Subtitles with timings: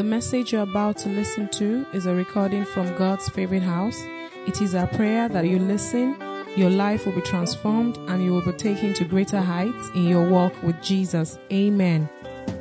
[0.00, 4.00] The message you're about to listen to is a recording from God's favorite house.
[4.46, 6.16] It is our prayer that you listen,
[6.56, 10.26] your life will be transformed, and you will be taken to greater heights in your
[10.26, 11.38] walk with Jesus.
[11.52, 12.08] Amen.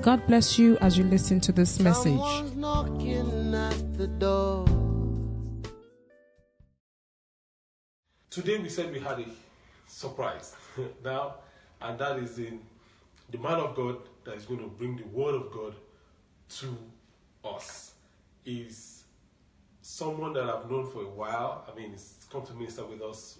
[0.01, 2.11] God bless you as you listen to this message.
[2.19, 4.65] Someone's knocking at the door.
[8.29, 9.25] Today we said we had a
[9.87, 10.57] surprise
[11.05, 11.35] now,
[11.81, 12.59] and that is in
[13.31, 15.73] the man of God that is going to bring the word of God
[16.49, 16.77] to
[17.43, 17.93] us
[18.45, 19.03] is
[19.81, 21.65] someone that I've known for a while.
[21.71, 23.37] I mean, he's come to minister with us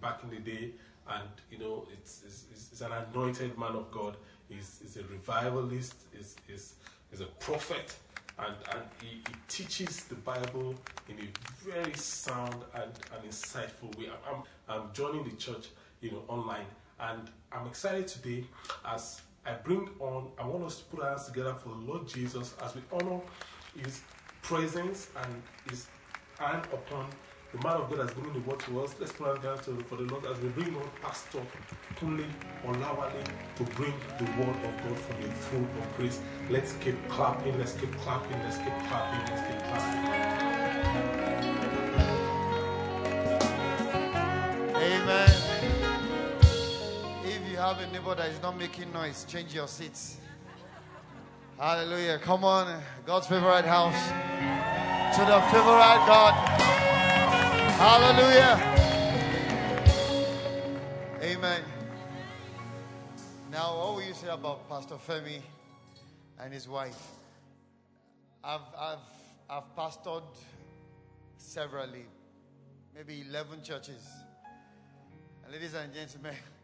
[0.00, 0.70] back in the day,
[1.08, 4.16] and you know, it's, it's, it's an anointed man of God.
[4.48, 5.94] He's, he's a revivalist.
[6.16, 6.74] He's, he's,
[7.10, 7.94] he's a prophet,
[8.38, 10.74] and, and he, he teaches the Bible
[11.08, 14.08] in a very sound and, and insightful way.
[14.28, 15.68] I'm, I'm, I'm joining the church,
[16.00, 16.66] you know, online,
[17.00, 18.44] and I'm excited today
[18.84, 20.28] as I bring on.
[20.38, 23.20] I want us to put our hands together for the Lord Jesus as we honor
[23.80, 24.00] His
[24.42, 25.86] presence and His
[26.38, 27.06] hand upon
[27.52, 28.94] the man of God that's bringing the word to us.
[28.98, 31.42] Let's put our hands together for the Lord as we bring on Pastor
[31.96, 32.26] Kunle
[32.66, 33.24] Olawale
[33.56, 36.20] to bring the word of God from the throne of grace.
[36.50, 37.56] Let's keep clapping.
[37.58, 38.38] Let's keep clapping.
[38.40, 39.34] Let's keep clapping.
[39.34, 40.45] Let's keep clapping.
[47.66, 50.18] Have a neighbor that is not making noise, change your seats.
[51.58, 52.16] Hallelujah.
[52.18, 54.06] Come on, God's favorite house.
[55.16, 56.32] To the favorite God.
[57.74, 58.54] Hallelujah.
[61.20, 61.62] Amen.
[63.50, 65.40] Now, what will you say about Pastor Femi
[66.38, 67.02] and his wife?
[68.44, 68.98] I've, I've,
[69.50, 70.22] I've pastored
[71.36, 72.06] severally,
[72.94, 74.06] maybe 11 churches.
[75.42, 76.36] And ladies and gentlemen,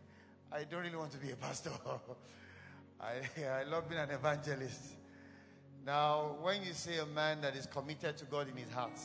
[0.55, 1.71] I don't really want to be a pastor.
[3.01, 4.81] I, I love being an evangelist.
[5.85, 8.99] Now, when you say a man that is committed to God in his heart,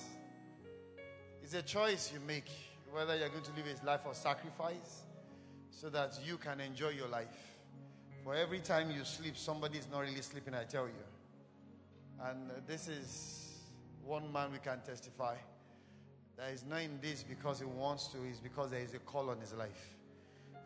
[1.41, 2.49] it's a choice you make
[2.91, 5.03] whether you're going to live his life of sacrifice
[5.71, 7.55] so that you can enjoy your life.
[8.23, 12.25] For every time you sleep, somebody is not really sleeping, I tell you.
[12.25, 13.53] And this is
[14.03, 15.35] one man we can testify
[16.37, 19.29] that is not in this because he wants to, is because there is a call
[19.29, 19.96] on his life.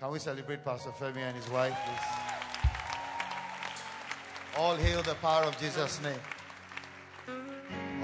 [0.02, 2.08] Can we celebrate Pastor Femi and his wife, please?
[4.58, 6.20] All hail the power of Jesus' name.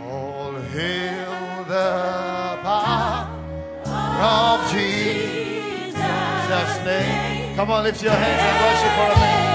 [0.01, 3.27] All hail the power
[4.21, 5.95] of Jesus'
[6.85, 7.55] name.
[7.55, 9.46] Come on, lift your hands and worship for a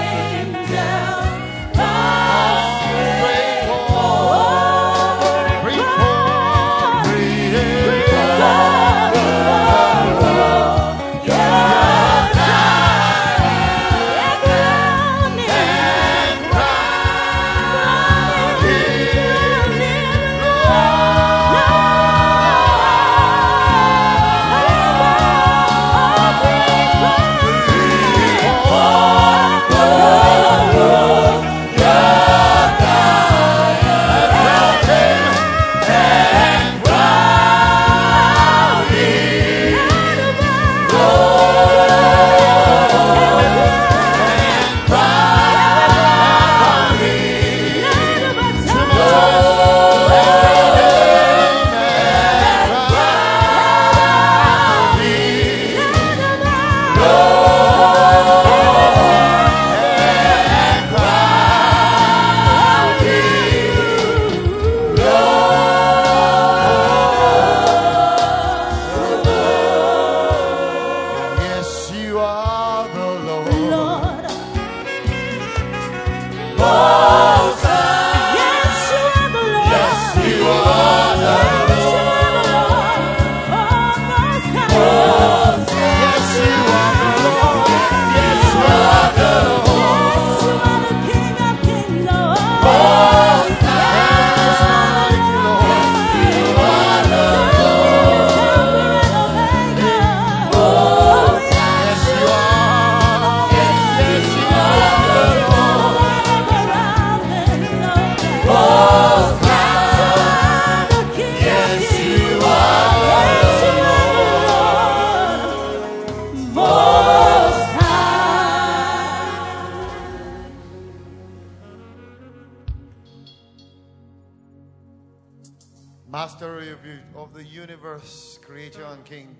[126.73, 129.37] of the- of the universe, creator and king.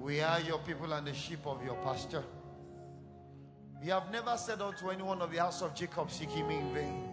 [0.00, 2.24] We are your people and the sheep of your pasture.
[3.82, 7.10] You have never said unto anyone of the house of Jacob, Seek him in vain.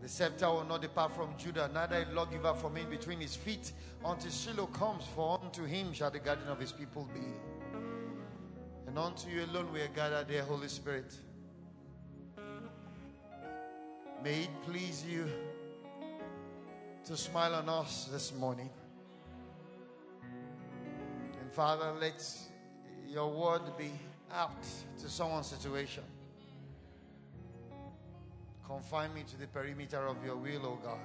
[0.00, 3.72] The scepter will not depart from Judah, neither a lawgiver from in between his feet,
[4.04, 7.26] until Shiloh comes, for unto him shall the guardian of his people be.
[8.86, 11.12] And unto you alone we are gathered there, Holy Spirit.
[14.22, 15.28] May it please you
[17.04, 18.68] to smile on us this morning.
[21.40, 22.24] And Father, let
[23.08, 23.90] your word be
[24.32, 24.66] apt
[25.00, 26.02] to someone's situation.
[28.66, 30.98] Confine me to the perimeter of your will, O God.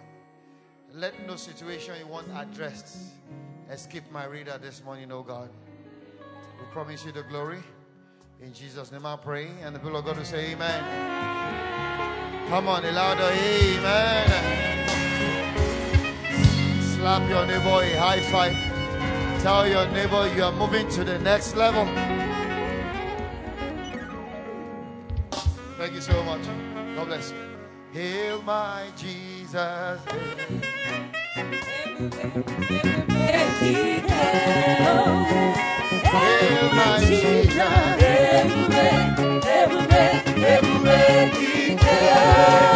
[0.94, 2.98] Let no situation you want addressed
[3.71, 5.50] escape my reader this morning, O God.
[6.60, 7.63] We promise you the glory.
[8.42, 9.50] In Jesus' name I pray.
[9.62, 12.23] And the people of God will say, Amen.
[12.53, 14.29] Come on, louder Amen.
[16.94, 18.55] Slap your neighbor a high five.
[19.41, 21.88] Tell your neighbor you are moving to the next level.
[25.79, 26.45] Thank you so much.
[26.95, 27.38] God bless you.
[27.91, 30.00] Hail my Jesus.
[36.05, 38.23] Hail my Jesus.
[42.44, 42.73] Goes.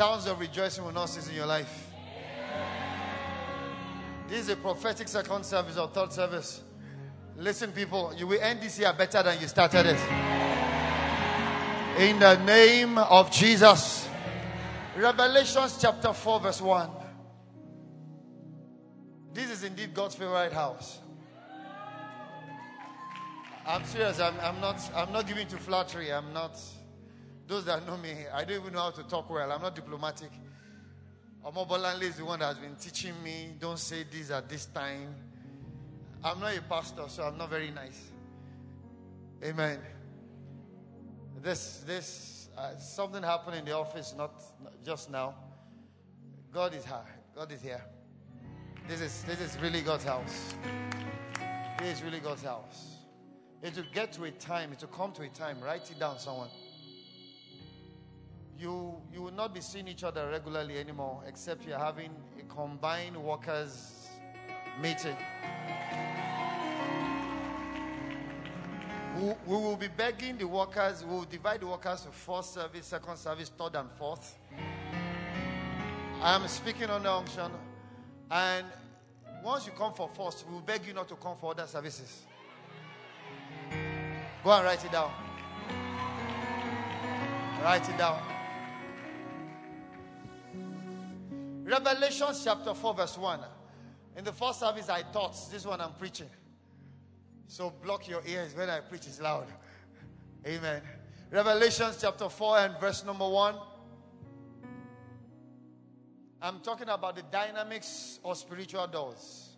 [0.00, 1.90] Sounds of rejoicing will not cease in your life.
[4.26, 6.62] This is a prophetic second service or third service.
[7.36, 10.00] Listen, people, you will end this year better than you started it.
[11.98, 14.08] In the name of Jesus.
[14.96, 16.90] Revelations chapter 4, verse 1.
[19.34, 20.98] This is indeed God's favorite house.
[23.66, 24.18] I'm serious.
[24.18, 24.80] I'm, I'm not.
[24.96, 26.10] I'm not giving to flattery.
[26.10, 26.58] I'm not.
[27.50, 29.50] Those that know me, I don't even know how to talk well.
[29.50, 30.30] I'm not diplomatic.
[31.44, 33.56] Omobolanle is the one that has been teaching me.
[33.58, 35.12] Don't say this at this time.
[36.22, 38.12] I'm not a pastor, so I'm not very nice.
[39.42, 39.80] Amen.
[41.42, 45.34] This, this, uh, something happened in the office, not, not just now.
[46.54, 47.04] God is here.
[47.34, 47.84] God is here.
[48.86, 50.54] This is, this is really God's house.
[51.80, 52.98] This is really God's house.
[53.60, 56.20] It will get to a time, it will come to a time, write it down,
[56.20, 56.48] someone.
[58.60, 63.16] You, you will not be seeing each other regularly anymore, except you're having a combined
[63.16, 64.10] workers
[64.82, 65.16] meeting.
[69.18, 73.16] We, will be begging the workers, we will divide the workers to first service, second
[73.16, 74.36] service, third, and fourth.
[76.20, 77.50] I am speaking on the unction.
[78.30, 78.66] And
[79.42, 82.24] once you come for first, we will beg you not to come for other services.
[84.44, 85.12] Go and write it down.
[87.62, 88.39] Write it down.
[91.70, 93.40] Revelation chapter 4, verse 1.
[94.16, 96.28] In the first service, I taught this one I'm preaching.
[97.46, 99.46] So block your ears when I preach, it's loud.
[100.44, 100.82] Amen.
[101.30, 103.54] Revelation chapter 4 and verse number 1.
[106.42, 109.50] I'm talking about the dynamics of spiritual doors.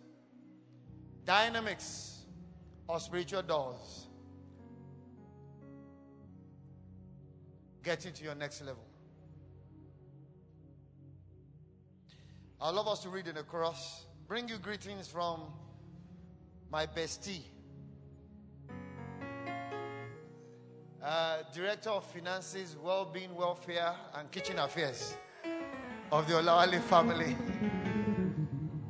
[1.25, 2.19] Dynamics
[2.87, 4.07] of spiritual doors.
[7.83, 8.83] Getting to your next level.
[12.65, 14.05] I'd love us to read in the chorus.
[14.25, 15.41] Bring you greetings from
[16.71, 17.41] my bestie,
[21.03, 25.13] uh, Director of Finances, Well-being, Welfare, and Kitchen Affairs
[26.09, 27.35] of the Olawale family.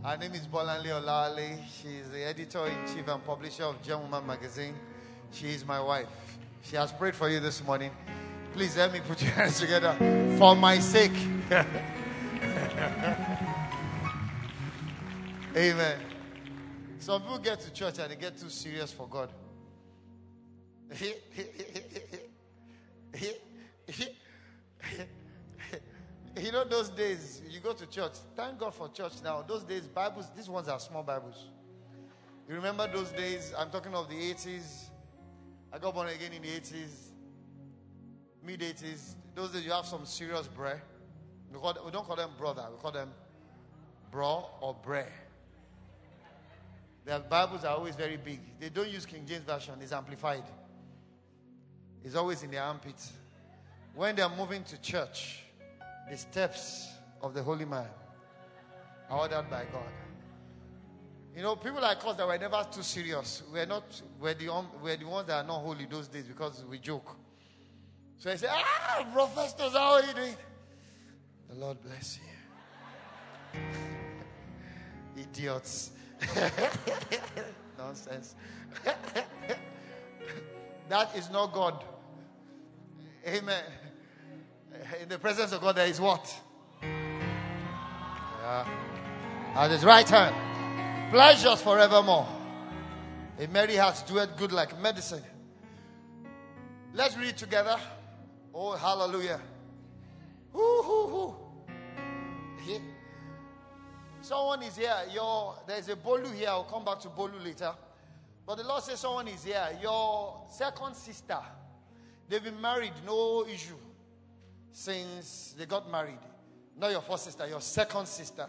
[0.05, 1.57] Her name is Bolanle Olawale.
[1.81, 4.75] She is the editor in chief and publisher of Gem Woman magazine.
[5.31, 6.37] She is my wife.
[6.61, 7.89] She has prayed for you this morning.
[8.53, 9.95] Please help me put your hands together
[10.37, 11.17] for my sake.
[15.55, 15.99] Amen.
[16.97, 19.29] Some people get to church and they get too serious for God.
[26.35, 28.13] you know those days you go to church.
[28.35, 29.43] Thank god for church now.
[29.43, 31.49] Those days bibles these ones are small bibles.
[32.49, 34.89] You remember those days i'm talking of the 80s
[35.71, 37.11] i got born again in the 80s
[38.43, 40.81] mid 80s those days you have some serious bread.
[41.51, 43.11] We, we don't call them brother we call them
[44.11, 45.03] bro or bre
[47.05, 50.43] their bibles are always very big they don't use king james version it's amplified
[52.03, 53.13] it's always in their armpits
[53.95, 55.43] when they're moving to church
[56.09, 56.89] the steps
[57.21, 57.87] of the holy man
[59.09, 59.91] are ordered by God.
[61.35, 63.83] You know, people like us that were never too serious, we're not,
[64.19, 64.49] we're the,
[64.81, 67.15] we're the ones that are not holy those days because we joke.
[68.17, 70.35] So I say, ah, Professor, how are you doing?
[71.49, 72.19] The Lord bless
[73.55, 73.59] you.
[75.21, 75.91] Idiots.
[77.77, 78.35] Nonsense.
[80.89, 81.83] that is not God.
[83.27, 83.63] Amen
[85.01, 86.33] in the presence of God, there is what?
[86.81, 88.67] Yeah.
[89.55, 90.35] At his right hand,
[91.11, 92.27] pleasures forevermore.
[93.39, 95.23] A merry heart doeth good like medicine.
[96.93, 97.77] Let's read together.
[98.53, 99.41] Oh, hallelujah.
[100.51, 101.35] Woo,
[104.23, 104.95] Someone is here.
[105.13, 106.47] Your there's a bolu here.
[106.47, 107.73] I'll come back to bolu later.
[108.47, 109.67] But the Lord says someone is here.
[109.81, 111.39] Your second sister.
[112.29, 113.75] They've been married, no issue
[114.71, 116.19] since they got married.
[116.77, 118.47] Not your first sister, your second sister.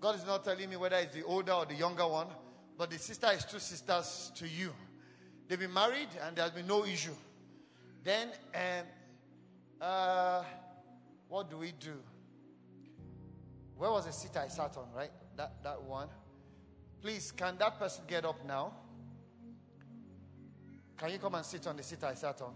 [0.00, 2.28] God is not telling me whether it's the older or the younger one,
[2.78, 4.72] but the sister is two sisters to you.
[5.46, 7.14] They've been married and there's been no issue.
[8.02, 8.86] Then, um,
[9.82, 10.44] uh,
[11.28, 12.00] what do we do?
[13.80, 15.10] Where was the seat I sat on, right?
[15.38, 16.08] That, that one.
[17.00, 18.74] Please, can that person get up now?
[20.98, 22.52] Can you come and sit on the seat I sat on?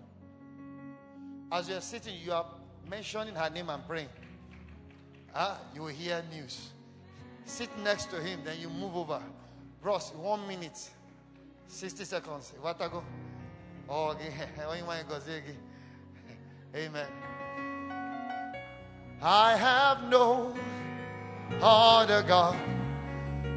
[1.50, 2.44] As you're sitting, you are
[2.90, 4.10] mentioning her name and praying,
[5.34, 6.68] ah, you will hear news.
[7.46, 9.22] Sit next to him, then you move over.
[9.80, 10.90] Bros, one minute,
[11.68, 12.52] 60 seconds.
[12.60, 13.02] What I go?
[13.88, 14.30] Oh, okay.
[16.76, 17.06] Amen.
[19.22, 20.54] I have no
[21.62, 22.56] other God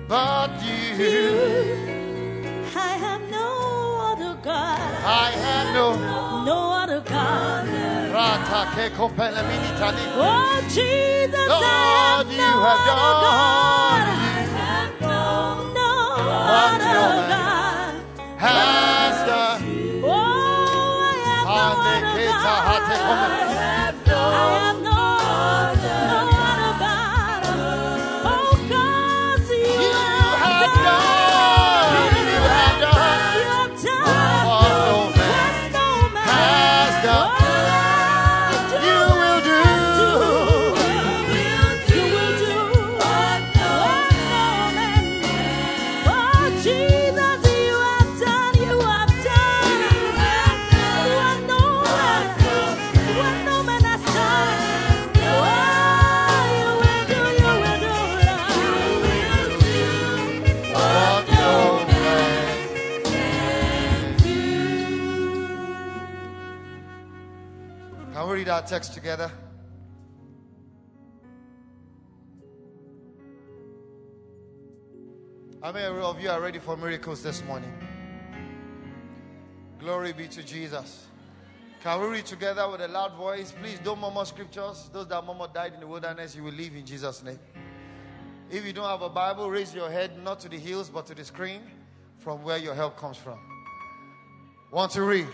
[0.08, 0.96] but you.
[2.76, 3.50] I have no
[4.12, 4.80] other God.
[5.04, 5.86] I have no,
[6.46, 7.68] no other God.
[10.16, 13.28] Oh, Jesus, Lord, I have you no have other done.
[13.28, 14.08] God.
[15.02, 15.92] No
[16.24, 18.40] What other no man God.
[18.40, 19.60] has done.
[20.06, 20.10] Oh,
[21.08, 22.32] I have no
[22.64, 23.57] other God.
[75.78, 77.72] Many of you are ready for miracles this morning?
[79.80, 81.06] Glory be to Jesus.
[81.84, 83.54] Can we read together with a loud voice?
[83.62, 84.90] Please don't murmur scriptures.
[84.92, 87.38] Those that murmur died in the wilderness, you will live in Jesus' name.
[88.50, 91.14] If you don't have a Bible, raise your head not to the hills but to
[91.14, 91.62] the screen
[92.18, 93.38] from where your help comes from.
[94.72, 95.28] Want to read?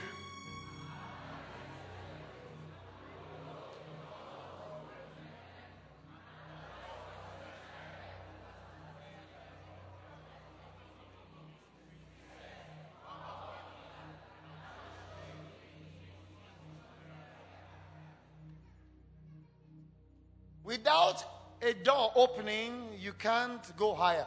[20.74, 21.24] Without
[21.62, 24.26] a door opening, you can't go higher.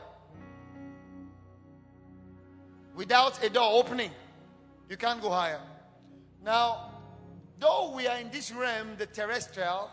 [2.95, 4.12] Without a door opening,
[4.88, 5.59] you can't go higher.
[6.45, 6.93] Now,
[7.59, 9.91] though we are in this realm, the terrestrial,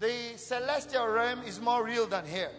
[0.00, 2.50] the celestial realm is more real than here.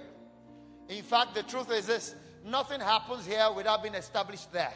[0.87, 2.13] In fact, the truth is this
[2.45, 4.73] nothing happens here without being established there.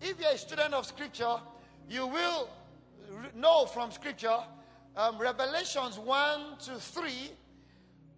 [0.00, 1.38] If you're a student of Scripture,
[1.90, 2.48] you will
[3.34, 4.38] know from Scripture,
[4.96, 7.12] um, Revelations 1 to 3,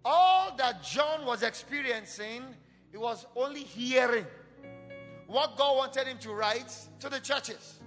[0.03, 2.43] all that John was experiencing,
[2.91, 4.25] he was only hearing
[5.27, 7.79] what God wanted him to write to the churches.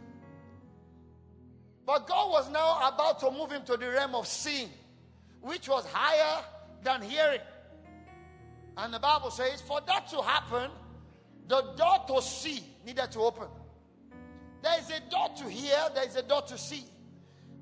[1.87, 4.71] But God was now about to move him to the realm of seeing,
[5.43, 6.43] which was higher
[6.83, 7.41] than hearing.
[8.77, 10.71] And the Bible says, for that to happen,
[11.47, 13.49] the door to see needed to open.
[14.63, 16.85] There is a door to hear, there is a door to see.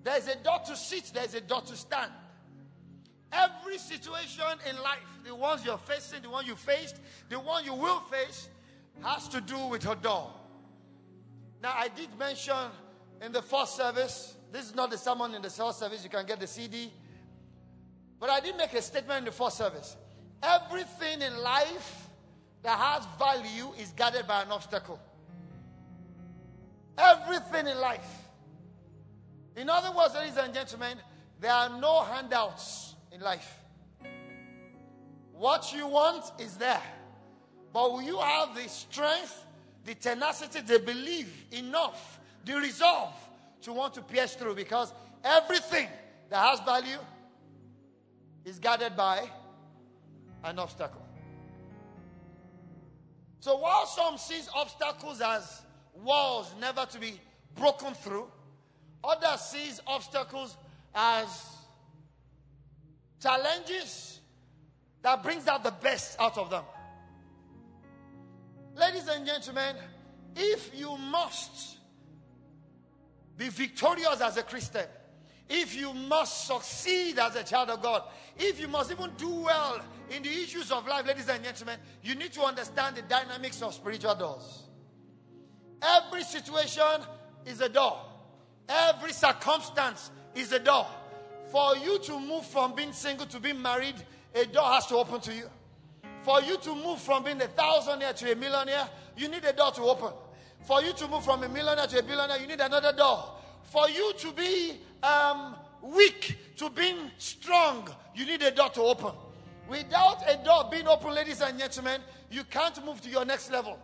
[0.05, 2.11] There is a door to sit, there is a door to stand.
[3.33, 6.97] Every situation in life, the ones you're facing, the one you faced,
[7.29, 8.49] the one you will face,
[9.03, 10.33] has to do with her door.
[11.63, 12.57] Now, I did mention
[13.23, 16.27] in the first service, this is not the sermon in the first service, you can
[16.27, 16.93] get the CD.
[18.19, 19.97] But I did make a statement in the first service.
[20.43, 22.09] Everything in life
[22.63, 25.01] that has value is guarded by an obstacle.
[26.99, 28.22] Everything in life.
[29.57, 30.99] In other words, ladies and gentlemen,
[31.41, 33.59] there are no handouts in life.
[35.33, 36.83] What you want is there.
[37.73, 39.45] But will you have the strength,
[39.85, 43.15] the tenacity, the belief enough, the resolve
[43.63, 44.55] to want to pierce through?
[44.55, 44.93] Because
[45.25, 45.89] everything
[46.31, 46.99] that has value
[48.45, 49.29] is guarded by
[50.45, 51.03] an obstacle.
[53.41, 55.63] So while some sees obstacles as
[55.95, 57.21] walls never to be
[57.57, 58.29] broken through,
[59.05, 60.57] others sees obstacles
[60.95, 61.47] as
[63.21, 64.21] challenges
[65.03, 66.65] that brings out the best out of them.
[68.75, 69.77] Ladies and gentlemen,
[70.35, 71.79] if you must
[73.37, 74.87] be victorious as a Christian,
[75.49, 78.05] if you must succeed as a child of God,
[78.39, 79.81] if you must even do well
[80.11, 83.75] in the issues of life, ladies and gentlemen, you need to understand the dynamics of
[83.75, 84.63] spiritual doors.
[85.83, 87.03] Every situation
[87.45, 87.99] is a door,
[88.73, 90.87] every circumstance is a door.
[91.51, 93.97] For you to move from being single to being married,
[94.35, 95.49] a door has to open to you.
[96.23, 99.73] For you to move from being a thousandaire to a millionaire, you need a door
[99.73, 100.13] to open.
[100.63, 103.35] For you to move from a millionaire to a billionaire, you need another door.
[103.65, 109.13] For you to be um, weak to being strong, you need a door to open.
[109.69, 113.79] Without a door being open, ladies and gentlemen, you can't move to your next level.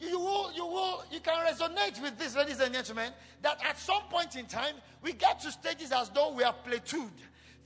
[0.00, 4.02] You will, you will, you can resonate with this, ladies and gentlemen, that at some
[4.10, 7.10] point in time, we get to stages as though we are plateaued.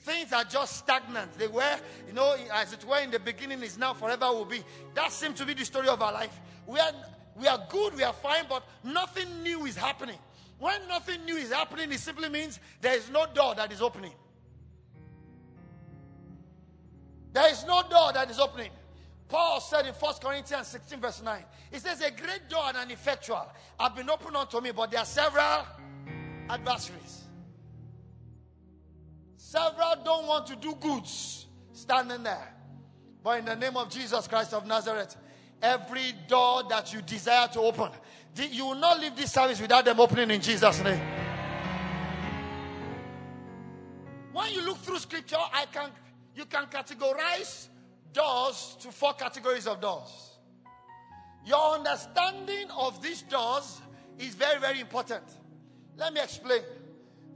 [0.00, 1.32] Things are just stagnant.
[1.38, 4.62] They were, you know, as it were in the beginning, is now forever will be.
[4.94, 6.38] That seems to be the story of our life.
[6.66, 6.92] We are,
[7.34, 10.18] we are good, we are fine, but nothing new is happening.
[10.58, 14.12] When nothing new is happening, it simply means there is no door that is opening.
[17.32, 18.70] There is no door that is opening.
[19.28, 22.90] Paul said in 1 Corinthians 16, verse 9, he says, A great door and an
[22.90, 23.46] effectual
[23.78, 25.66] have been opened unto me, but there are several
[26.48, 27.24] adversaries.
[29.36, 32.54] Several don't want to do goods standing there.
[33.22, 35.16] But in the name of Jesus Christ of Nazareth,
[35.60, 37.90] every door that you desire to open,
[38.36, 41.00] you will not leave this service without them opening in Jesus' name.
[44.32, 45.90] When you look through scripture, I can
[46.34, 47.68] you can categorize
[48.12, 50.38] doors to four categories of doors.
[51.44, 53.80] Your understanding of these doors
[54.18, 55.24] is very, very important.
[55.96, 56.62] Let me explain.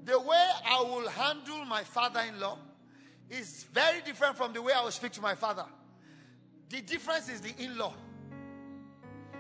[0.05, 2.59] The way I will handle my father in law
[3.31, 5.65] is very different from the way I will speak to my father.
[6.69, 7.95] The difference is the in law.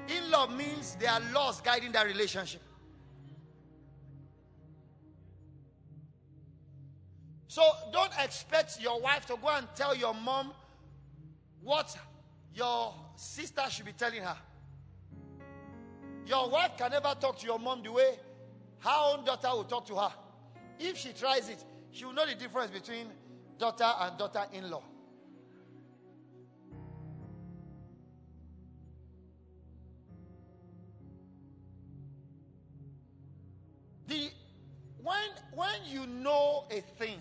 [0.08, 2.62] In law means there are laws guiding that relationship.
[7.48, 10.52] So don't expect your wife to go and tell your mom
[11.62, 11.96] what
[12.54, 14.36] your sister should be telling her.
[16.26, 18.18] Your wife can never talk to your mom the way
[18.80, 20.12] her own daughter will talk to her.
[20.78, 23.06] If she tries it, she will know the difference between
[23.58, 24.82] daughter and daughter in law.
[34.08, 34.30] The,
[35.02, 35.16] when,
[35.54, 37.18] when you know a thing,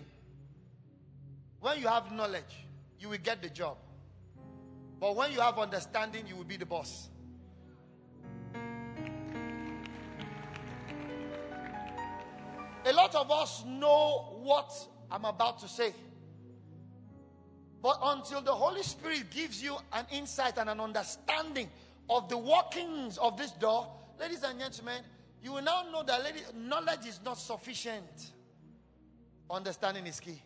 [1.60, 2.66] when you have knowledge,
[2.98, 3.76] you will get the job.
[5.02, 7.08] But when you have understanding, you will be the boss.
[12.84, 14.72] A lot of us know what
[15.10, 15.92] I'm about to say.
[17.82, 21.68] But until the Holy Spirit gives you an insight and an understanding
[22.08, 23.88] of the workings of this door,
[24.20, 25.02] ladies and gentlemen,
[25.42, 26.22] you will now know that
[26.54, 28.30] knowledge is not sufficient.
[29.50, 30.40] Understanding is key.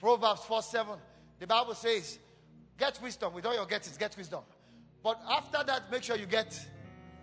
[0.00, 0.94] Proverbs 4 7,
[1.38, 2.18] the Bible says,
[2.78, 3.34] Get wisdom.
[3.34, 4.40] With all your gettings, get wisdom.
[5.02, 6.58] But after that, make sure you get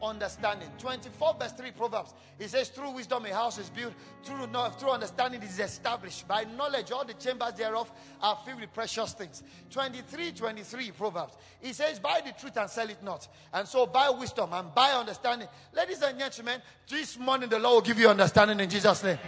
[0.01, 0.67] understanding.
[0.77, 2.13] 24 verse 3 Proverbs.
[2.37, 6.27] It says, Through wisdom a house is built, through, through understanding it is established.
[6.27, 7.91] By knowledge, all the chambers thereof
[8.21, 9.43] are filled with precious things.
[9.69, 11.37] 23 23 Proverbs.
[11.61, 13.27] It says, Buy the truth and sell it not.
[13.53, 15.47] And so buy wisdom and buy understanding.
[15.73, 19.19] Ladies and gentlemen, this morning the Lord will give you understanding in Jesus' name.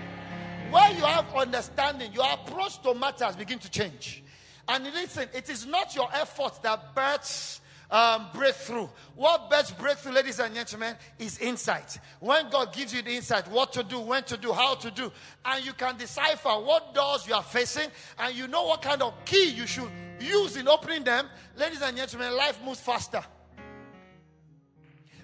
[0.71, 4.23] Where you have understanding, your approach to matters begin to change.
[4.67, 8.87] And listen, it is not your effort that births um, breakthrough.
[9.15, 11.99] What best breakthrough, ladies and gentlemen, is insight.
[12.19, 15.11] When God gives you the insight, what to do, when to do, how to do,
[15.45, 19.13] and you can decipher what doors you are facing, and you know what kind of
[19.25, 23.23] key you should use in opening them, ladies and gentlemen, life moves faster.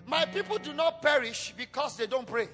[0.05, 2.47] My people do not perish because they don't pray.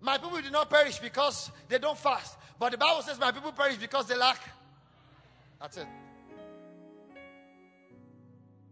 [0.00, 2.36] My people do not perish because they don't fast.
[2.58, 4.40] But the Bible says, My people perish because they lack.
[5.64, 5.86] That's it.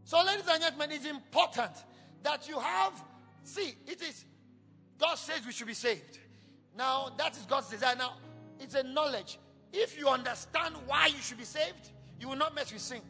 [0.04, 1.70] So, ladies and gentlemen, it's important
[2.22, 3.02] that you have,
[3.44, 4.26] see, it is,
[4.98, 6.18] God says we should be saved.
[6.76, 7.96] Now, that is God's desire.
[7.96, 8.18] Now,
[8.60, 9.38] it's a knowledge.
[9.72, 13.00] If you understand why you should be saved, you will not mess with sin.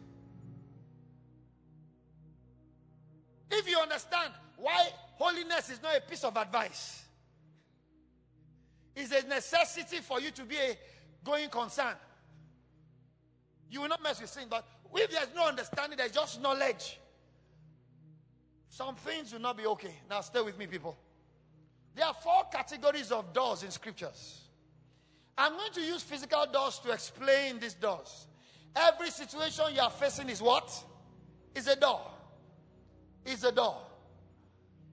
[3.51, 7.03] If you understand why holiness is not a piece of advice,
[8.95, 10.79] it's a necessity for you to be a
[11.25, 11.97] going concern.
[13.73, 16.99] You will not mess with sin, but if there's no understanding, there's just knowledge.
[18.69, 19.95] Some things will not be okay.
[20.11, 20.95] Now, stay with me, people.
[21.95, 24.43] There are four categories of doors in scriptures.
[25.39, 28.27] I'm going to use physical doors to explain these doors.
[28.77, 30.71] Every situation you are facing is what?
[31.55, 32.03] Is a door.
[33.25, 33.79] Is a door.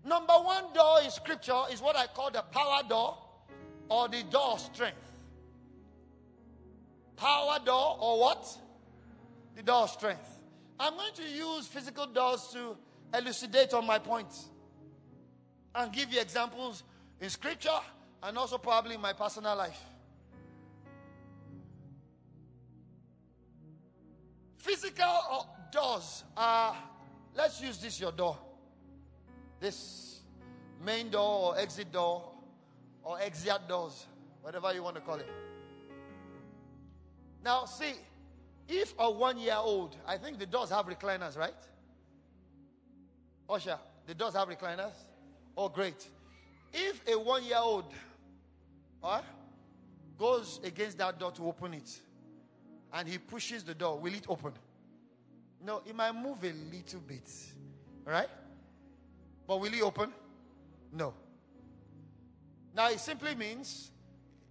[0.05, 3.17] Number one door in scripture is what I call the power door
[3.89, 4.95] or the door strength.
[7.17, 8.57] Power door or what?
[9.59, 10.39] The door of strength.
[10.79, 12.77] I'm going to use physical doors to
[13.13, 14.47] elucidate on my points
[15.75, 16.83] and give you examples
[17.19, 17.81] in scripture
[18.23, 19.77] and also probably in my personal life.
[24.59, 25.43] Physical uh,
[25.73, 26.73] doors are,
[27.35, 28.37] let's use this your door.
[29.59, 30.21] This
[30.85, 32.31] main door or exit door
[33.03, 34.07] or exit doors,
[34.41, 35.29] whatever you want to call it.
[37.43, 37.95] Now, see,
[38.69, 41.53] if a one year old, I think the doors have recliners, right?
[43.49, 44.93] Usher, the doors have recliners?
[45.57, 46.07] Oh, great.
[46.71, 47.91] If a one year old
[49.03, 49.21] uh,
[50.17, 51.99] goes against that door to open it
[52.93, 54.53] and he pushes the door, will it open?
[55.65, 57.29] No, it might move a little bit,
[58.05, 58.29] right?
[59.47, 60.13] But will it open?
[60.93, 61.13] No.
[62.75, 63.89] Now it simply means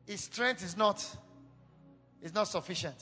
[0.07, 1.05] his strength is not
[2.21, 2.97] is not sufficient.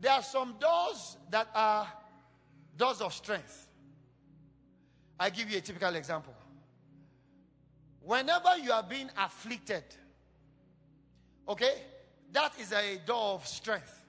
[0.00, 1.86] There are some doors that are
[2.76, 3.68] doors of strength.
[5.18, 6.34] I give you a typical example.
[8.02, 9.84] Whenever you are being afflicted,
[11.48, 11.74] okay,
[12.32, 14.04] that is a door of strength.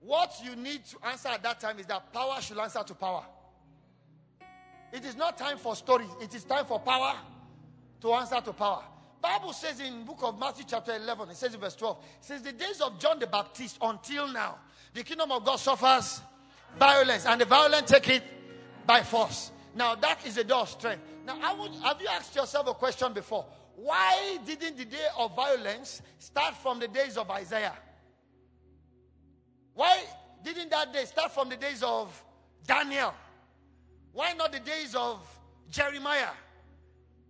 [0.00, 3.24] What you need to answer at that time is that power should answer to power.
[4.92, 7.14] It is not time for stories, it is time for power
[8.00, 8.84] to answer to power.
[9.20, 12.52] Bible says in book of Matthew chapter 11, it says in verse 12, since the
[12.52, 14.58] days of John the Baptist until now,
[14.94, 16.20] the kingdom of God suffers
[16.78, 18.22] violence, and the violent take it
[18.86, 19.50] by force.
[19.74, 21.02] Now that is the door of strength.
[21.28, 23.44] Now, I would, have you asked yourself a question before?
[23.76, 27.76] Why didn't the day of violence start from the days of Isaiah?
[29.74, 30.00] Why
[30.42, 32.24] didn't that day start from the days of
[32.66, 33.14] Daniel?
[34.12, 35.20] Why not the days of
[35.70, 36.30] Jeremiah?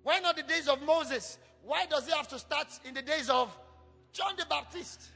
[0.05, 1.39] Why not the days of Moses?
[1.65, 3.55] Why does it have to start in the days of
[4.13, 5.09] John the Baptist?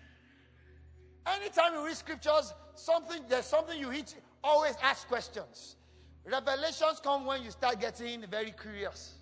[1.27, 5.77] Anytime you read scriptures, something there's something you hit, always ask questions.
[6.25, 9.15] Revelations come when you start getting very curious.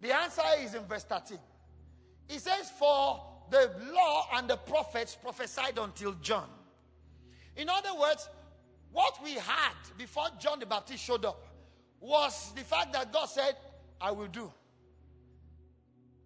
[0.00, 1.38] The answer is in verse 13.
[2.28, 6.48] It says, For the law and the prophets prophesied until John.
[7.56, 8.28] In other words,
[8.92, 11.44] what we had before John the Baptist showed up
[12.00, 13.56] was the fact that God said,
[14.00, 14.52] I will do.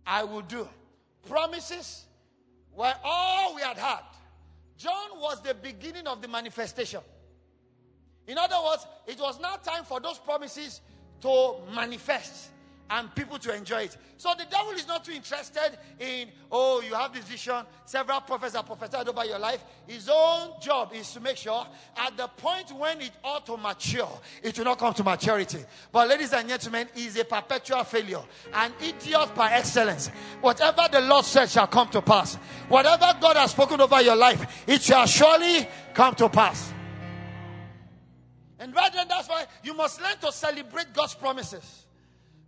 [0.07, 0.69] I will do.
[1.27, 2.05] Promises
[2.77, 4.03] were all we had had.
[4.77, 7.01] John was the beginning of the manifestation.
[8.27, 10.81] In other words, it was now time for those promises
[11.21, 12.52] to manifest.
[12.93, 13.97] And people to enjoy it.
[14.19, 18.55] So the devil is not too interested in, oh, you have this vision, several prophets
[18.55, 19.65] have prophesied over your life.
[19.87, 24.21] His own job is to make sure at the point when it ought to mature,
[24.43, 25.65] it will not come to maturity.
[25.91, 28.21] But ladies and gentlemen, he's a perpetual failure,
[28.53, 30.09] an idiot by excellence.
[30.43, 32.35] Whatever the Lord said shall come to pass.
[32.69, 36.75] Whatever God has spoken over your life, it shall surely come to pass.
[38.59, 41.82] And brethren, that's why you must learn to celebrate God's promises.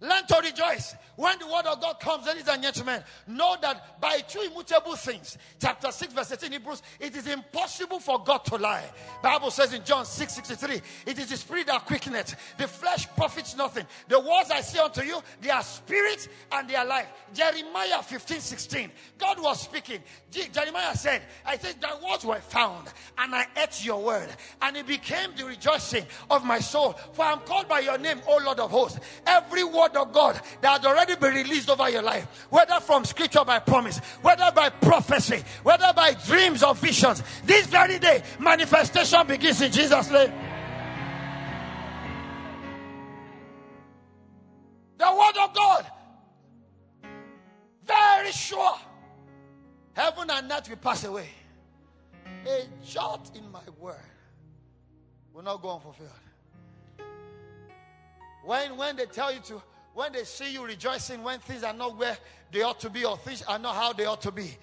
[0.04, 0.94] Learn to rejoice.
[1.16, 5.38] When the word of God comes, ladies and gentlemen, know that by two immutable things,
[5.60, 8.84] chapter 6, verse 18 Hebrews, it is impossible for God to lie.
[9.22, 13.56] Bible says in John 6, 63, it is the spirit that quickeneth, the flesh profits
[13.56, 13.86] nothing.
[14.08, 17.08] The words I say unto you, they are spirit and they are life.
[17.32, 20.00] Jeremiah 15, 16, God was speaking.
[20.30, 24.28] Je- Jeremiah said, I said, thy words were found, and I ate your word,
[24.60, 26.92] and it became the rejoicing of my soul.
[27.12, 28.98] For I am called by your name, O Lord of hosts.
[29.26, 33.44] Every word of God that has already been released over your life, whether from scripture
[33.44, 39.60] by promise, whether by prophecy, whether by dreams or visions, this very day, manifestation begins
[39.60, 40.32] in Jesus' name.
[44.96, 45.86] The word of God,
[47.84, 48.76] very sure.
[49.94, 51.28] Heaven and earth will pass away.
[52.46, 53.96] A jot in my word
[55.32, 56.10] will not go unfulfilled.
[58.44, 59.62] When, when they tell you to,
[59.94, 62.16] when they see you rejoicing when things are not where
[62.52, 64.56] they ought to be or things are not how they ought to be.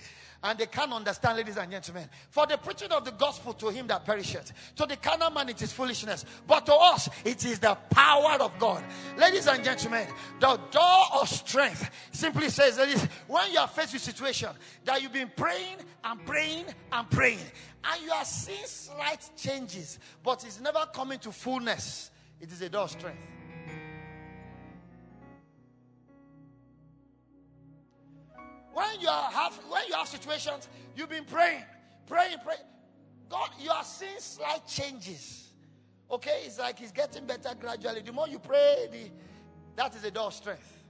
[0.43, 2.09] And they can't understand, ladies and gentlemen.
[2.31, 5.61] For the preaching of the gospel to him that perisheth, to the carnal man it
[5.61, 8.83] is foolishness, but to us it is the power of God.
[9.17, 10.07] Ladies and gentlemen,
[10.39, 14.49] the door of strength simply says, ladies, when you are faced with a situation
[14.83, 17.45] that you've been praying and praying and praying,
[17.83, 22.69] and you are seeing slight changes, but it's never coming to fullness, it is a
[22.69, 23.19] door of strength.
[29.01, 31.63] You are have when you have situations, you've been praying,
[32.07, 32.61] praying, praying.
[33.29, 35.49] God, you are seeing slight changes.
[36.09, 38.01] Okay, it's like it's getting better gradually.
[38.01, 39.11] The more you pray, the
[39.75, 40.83] that is a door of strength.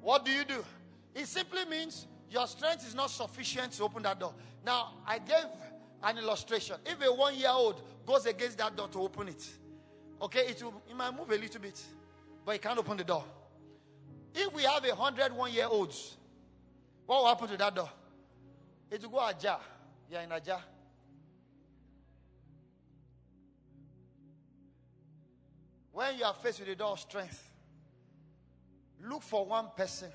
[0.00, 0.64] What do you do?
[1.14, 4.34] It simply means your strength is not sufficient to open that door.
[4.64, 5.46] Now, I gave
[6.02, 6.76] an illustration.
[6.84, 9.48] If a one year old goes against that door to open it,
[10.22, 11.80] okay, it, will, it might move a little bit,
[12.44, 13.24] but it can't open the door.
[14.40, 16.16] If we have a hundred one year olds,
[17.06, 17.90] what will happen to that door?
[18.88, 19.58] It will go ajar.
[20.08, 20.62] Yeah, in ajar.
[25.90, 27.50] When you are faced with the door of strength,
[29.02, 30.10] look for one person.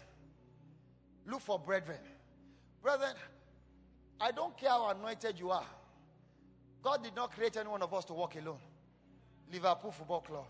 [1.28, 2.00] Look for brethren.
[2.82, 3.16] Brethren,
[4.22, 5.66] I don't care how anointed you are.
[6.82, 8.60] God did not create any one of us to walk alone.
[9.52, 10.46] Liverpool Football Club.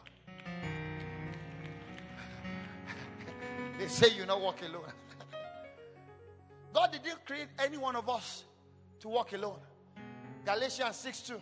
[3.79, 4.91] They say you not walk alone.
[6.73, 8.43] God didn't create any one of us
[8.99, 9.59] to walk alone.
[10.45, 11.41] Galatians 6 2.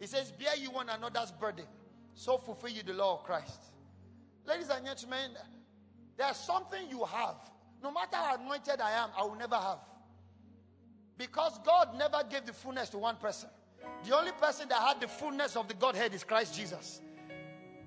[0.00, 1.66] He says, Bear you one another's burden,
[2.14, 3.60] so fulfill you the law of Christ.
[4.46, 5.32] Ladies and gentlemen,
[6.16, 7.36] there's something you have.
[7.82, 9.78] No matter how anointed I am, I will never have.
[11.16, 13.48] Because God never gave the fullness to one person.
[14.04, 17.00] The only person that had the fullness of the Godhead is Christ Jesus,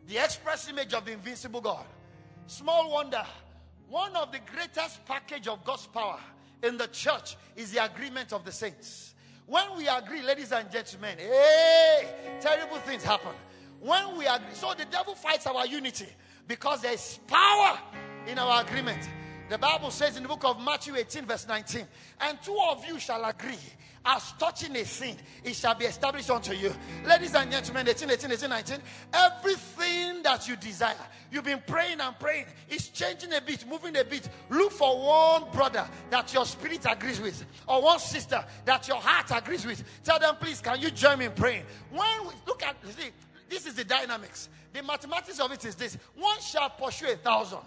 [0.07, 1.85] the express image of the invincible God.
[2.47, 3.23] Small wonder,
[3.91, 6.17] one of the greatest package of God's power
[6.63, 9.13] in the church is the agreement of the saints.
[9.45, 12.07] When we agree, ladies and gentlemen, hey,
[12.39, 13.33] terrible things happen.
[13.81, 16.07] When we agree, so the devil fights our unity
[16.47, 17.77] because there is power
[18.27, 19.09] in our agreement.
[19.51, 21.85] The Bible says in the book of Matthew 18, verse 19,
[22.21, 23.59] and two of you shall agree
[24.05, 26.73] as touching a thing, it shall be established unto you.
[27.05, 28.77] Ladies and gentlemen, 18, 18, 18, 19,
[29.11, 30.95] everything that you desire,
[31.29, 34.29] you've been praying and praying, it's changing a bit, moving a bit.
[34.49, 39.31] Look for one brother that your spirit agrees with, or one sister that your heart
[39.35, 39.83] agrees with.
[40.05, 41.65] Tell them, please, can you join me in praying?
[41.89, 43.09] When we look at, see,
[43.49, 44.47] this is the dynamics.
[44.71, 47.59] The mathematics of it is this one shall pursue a thousand.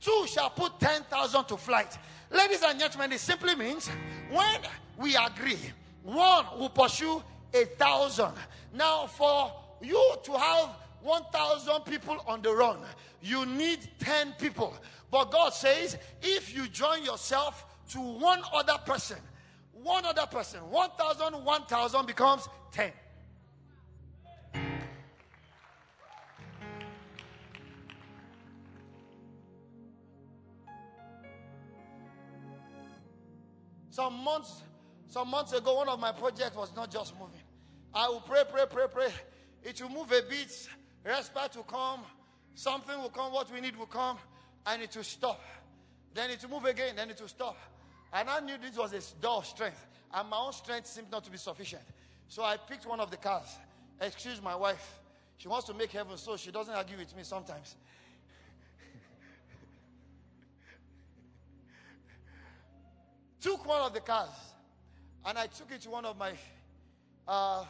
[0.00, 1.98] Two shall put 10,000 to flight.
[2.30, 3.88] Ladies and gentlemen, it simply means
[4.30, 4.60] when
[4.98, 5.58] we agree,
[6.02, 7.22] one will pursue
[7.54, 8.32] a thousand.
[8.72, 10.70] Now, for you to have
[11.02, 12.78] 1,000 people on the run,
[13.22, 14.74] you need 10 people.
[15.10, 19.18] But God says, if you join yourself to one other person,
[19.72, 22.92] one other person, 1,000, 1,000 becomes 10.
[33.96, 34.62] Some months,
[35.08, 37.40] some months ago, one of my projects was not just moving.
[37.94, 39.08] I will pray, pray, pray, pray.
[39.62, 40.68] It will move a bit.
[41.02, 42.00] Respite will come.
[42.54, 44.18] Something will come, what we need will come,
[44.66, 45.40] and it will stop.
[46.12, 47.56] Then it will move again, then it will stop.
[48.12, 51.24] And I knew this was a door of strength, and my own strength seemed not
[51.24, 51.84] to be sufficient.
[52.28, 53.48] So I picked one of the cars.
[53.98, 55.00] Excuse my wife.
[55.38, 57.76] She wants to make heaven, so she doesn't argue with me sometimes.
[63.40, 64.30] Took one of the cars
[65.24, 66.32] and I took it to one of my
[67.26, 67.64] uh,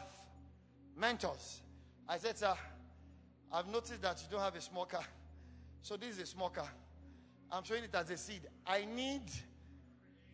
[0.95, 1.61] mentors.
[2.07, 2.53] I said, Sir,
[3.51, 5.03] I've noticed that you don't have a small car.
[5.81, 6.69] So this is a small car.
[7.51, 8.41] I'm showing it as a seed.
[8.65, 9.23] I need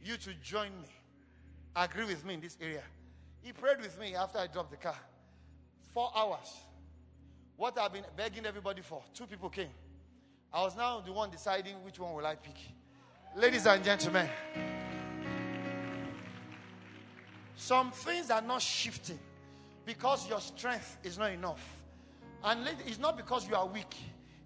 [0.03, 0.89] you to join me.
[1.75, 2.83] Agree with me in this area.
[3.41, 4.95] He prayed with me after I dropped the car.
[5.93, 6.51] Four hours.
[7.55, 9.03] What I've been begging everybody for.
[9.13, 9.69] Two people came.
[10.51, 12.57] I was now the one deciding which one will I pick.
[13.35, 14.29] Ladies and gentlemen,
[17.55, 19.19] some things are not shifting
[19.85, 21.61] because your strength is not enough.
[22.43, 23.95] And it's not because you are weak,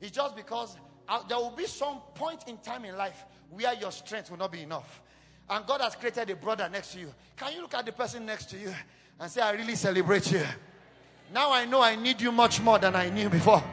[0.01, 0.77] it's just because
[1.09, 4.51] uh, there will be some point in time in life where your strength will not
[4.51, 5.01] be enough.
[5.49, 7.13] And God has created a brother next to you.
[7.37, 8.73] Can you look at the person next to you
[9.19, 10.41] and say, I really celebrate you?
[11.33, 13.63] Now I know I need you much more than I knew before.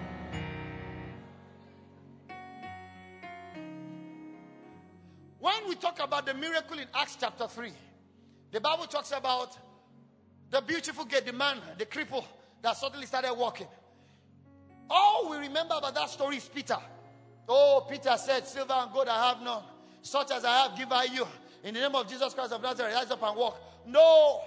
[5.40, 7.72] When we talk about the miracle in Acts chapter 3,
[8.54, 9.58] the Bible talks about
[10.48, 12.24] the beautiful gate, the man, the cripple
[12.62, 13.66] that suddenly started walking.
[14.88, 16.76] All we remember about that story is Peter.
[17.48, 19.64] Oh, Peter said, Silver and gold I have none,
[20.02, 21.26] such as I have given you.
[21.64, 23.60] In the name of Jesus Christ of Nazareth, rise up and walk.
[23.88, 24.42] No,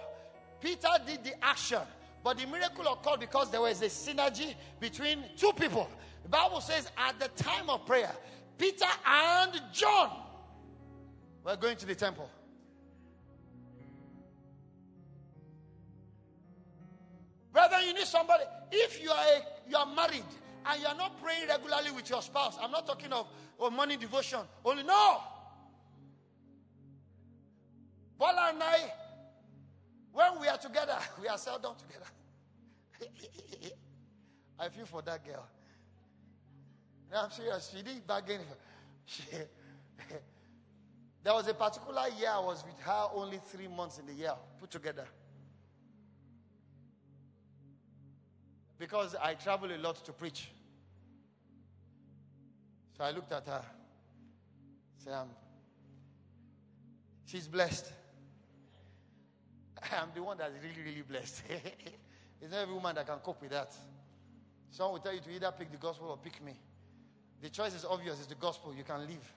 [0.62, 1.82] Peter did the action,
[2.24, 5.90] but the miracle occurred because there was a synergy between two people.
[6.24, 8.16] The Bible says, at the time of prayer,
[8.58, 10.12] Peter and John
[11.44, 12.30] were going to the temple.
[18.08, 18.44] Somebody.
[18.72, 20.24] If you are a, you are married
[20.66, 23.28] and you are not praying regularly with your spouse, I'm not talking of,
[23.60, 24.40] of morning devotion.
[24.64, 25.22] Only no.
[28.18, 28.92] Bola and I,
[30.12, 32.06] when we are together, we are seldom together.
[34.60, 35.48] I feel for that girl.
[37.12, 37.72] No, I'm serious.
[37.76, 38.42] She didn't bargain.
[41.28, 44.32] There was a particular year I was with her only three months in the year
[44.62, 45.06] put together.
[48.78, 50.50] Because I travel a lot to preach.
[52.98, 53.64] So I looked at her.
[54.98, 55.30] Said, um,
[57.26, 57.92] she's blessed.
[59.92, 61.44] I'm the one that's really, really blessed.
[62.42, 63.74] it's not every woman that can cope with that.
[64.72, 66.54] Someone will tell you to either pick the gospel or pick me.
[67.42, 68.74] The choice is obvious, it's the gospel.
[68.76, 69.34] You can leave.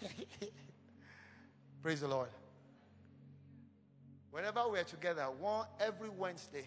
[1.82, 2.28] Praise the Lord.
[4.30, 6.66] Whenever we're together, one every Wednesday,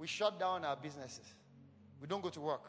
[0.00, 1.34] we shut down our businesses.
[2.00, 2.64] We don't go to work.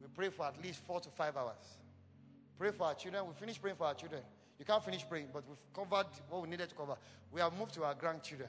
[0.00, 1.78] We pray for at least four to five hours.
[2.56, 3.26] Pray for our children.
[3.26, 4.22] We finish praying for our children.
[4.56, 6.94] You can't finish praying, but we've covered what we needed to cover.
[7.32, 8.48] We have moved to our grandchildren.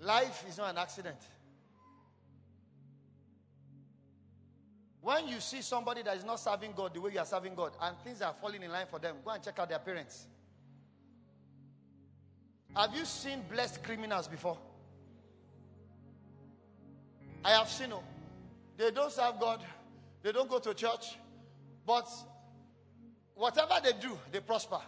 [0.00, 1.18] Life is not an accident.
[5.00, 7.72] When you see somebody that is not serving God the way you are serving God
[7.82, 10.28] and things are falling in line for them, go and check out their parents.
[12.76, 14.58] Have you seen blessed criminals before?
[17.44, 18.00] I have seen them.
[18.76, 19.62] They don't serve God,
[20.22, 21.16] they don't go to church,
[21.86, 22.08] but
[23.34, 24.80] whatever they do, they prosper.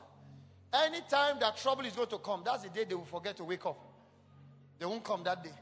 [0.72, 3.64] Anytime that trouble is going to come, that's the day they will forget to wake
[3.64, 3.79] up.
[4.79, 5.53] They won't come that day.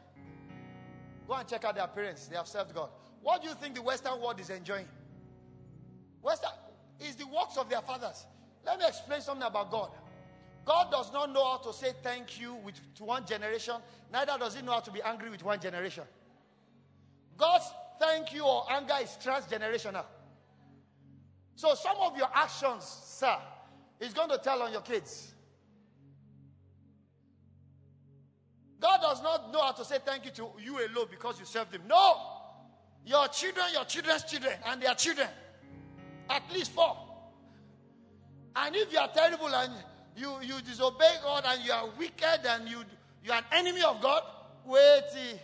[1.28, 2.26] Go and check out their parents.
[2.26, 2.88] They have served God.
[3.22, 4.86] What do you think the Western world is enjoying?
[6.22, 6.50] Western
[7.00, 8.26] is the works of their fathers.
[8.64, 9.90] Let me explain something about God.
[10.64, 13.74] God does not know how to say thank you with, to one generation,
[14.12, 16.04] neither does he know how to be angry with one generation.
[17.36, 17.66] God's
[17.98, 20.04] thank you or anger is transgenerational.
[21.56, 23.36] So some of your actions, sir,
[24.00, 25.32] is going to tell on your kids.
[28.80, 31.74] God does not know how to say thank you to you alone because you served
[31.74, 31.82] him.
[31.88, 32.16] No.
[33.06, 35.28] Your children, your children's children, and their children.
[36.28, 36.96] At least four.
[38.56, 39.72] And if you are terrible and
[40.16, 42.84] you, you disobey God and you are wicked and you,
[43.24, 44.22] you are an enemy of God,
[44.66, 45.02] wait.
[45.16, 45.36] Eh,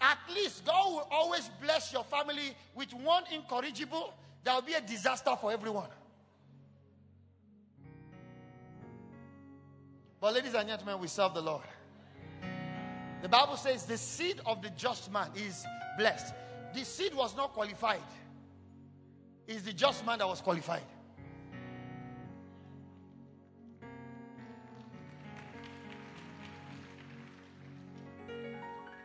[0.00, 4.12] at least God will always bless your family with one incorrigible.
[4.42, 5.88] There will be a disaster for everyone.
[10.20, 11.62] But, ladies and gentlemen, we serve the Lord.
[13.22, 15.64] The Bible says the seed of the just man is
[15.96, 16.34] blessed.
[16.74, 18.02] The seed was not qualified,
[19.46, 20.82] it's the just man that was qualified.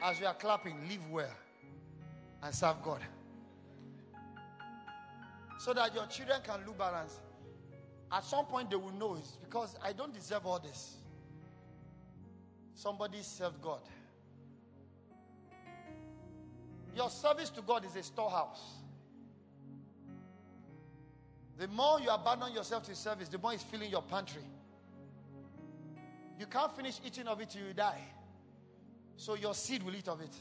[0.01, 1.35] As you are clapping, live well
[2.43, 3.01] and serve God.
[5.57, 7.19] So that your children can look balanced.
[8.11, 10.95] At some point, they will know it's because I don't deserve all this.
[12.73, 13.81] Somebody served God.
[16.95, 18.61] Your service to God is a storehouse.
[21.57, 24.41] The more you abandon yourself to service, the more it's filling your pantry.
[26.39, 27.99] You can't finish eating of it till you die.
[29.19, 30.33] So your seed will eat of it.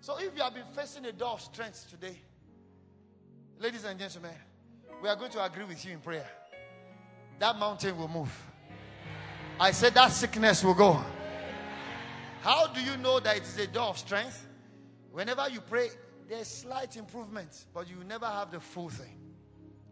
[0.00, 2.18] So if you have been facing a door of strength today,
[3.58, 4.34] ladies and gentlemen,
[5.02, 6.28] we are going to agree with you in prayer.
[7.38, 8.30] That mountain will move.
[9.58, 11.02] I said that sickness will go.
[12.42, 14.46] How do you know that it is a door of strength?
[15.12, 15.88] Whenever you pray,
[16.28, 19.18] there's slight improvement, but you never have the full thing.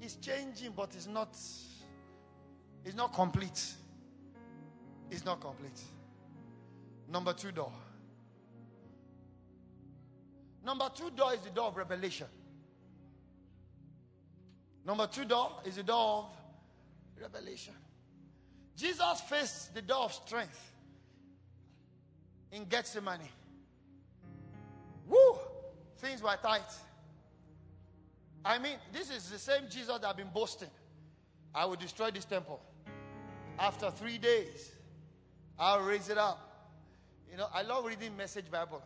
[0.03, 1.35] It's changing, but it's not
[2.85, 3.77] it's not complete.
[5.13, 5.79] It's not complete.
[7.07, 7.71] Number two door.
[10.65, 12.27] Number two door is the door of revelation.
[14.87, 17.75] Number two door is the door of revelation.
[18.75, 20.73] Jesus faced the door of strength
[22.51, 23.29] in Gethsemane.
[25.07, 25.37] Woo!
[25.99, 26.63] Things were tight.
[28.47, 30.71] I mean, this is the same Jesus that I've been boasting.
[31.55, 32.63] I will destroy this temple.
[33.59, 34.73] After three days,
[35.63, 36.73] I'll raise it up.
[37.31, 38.83] You know, I love reading Message Bible.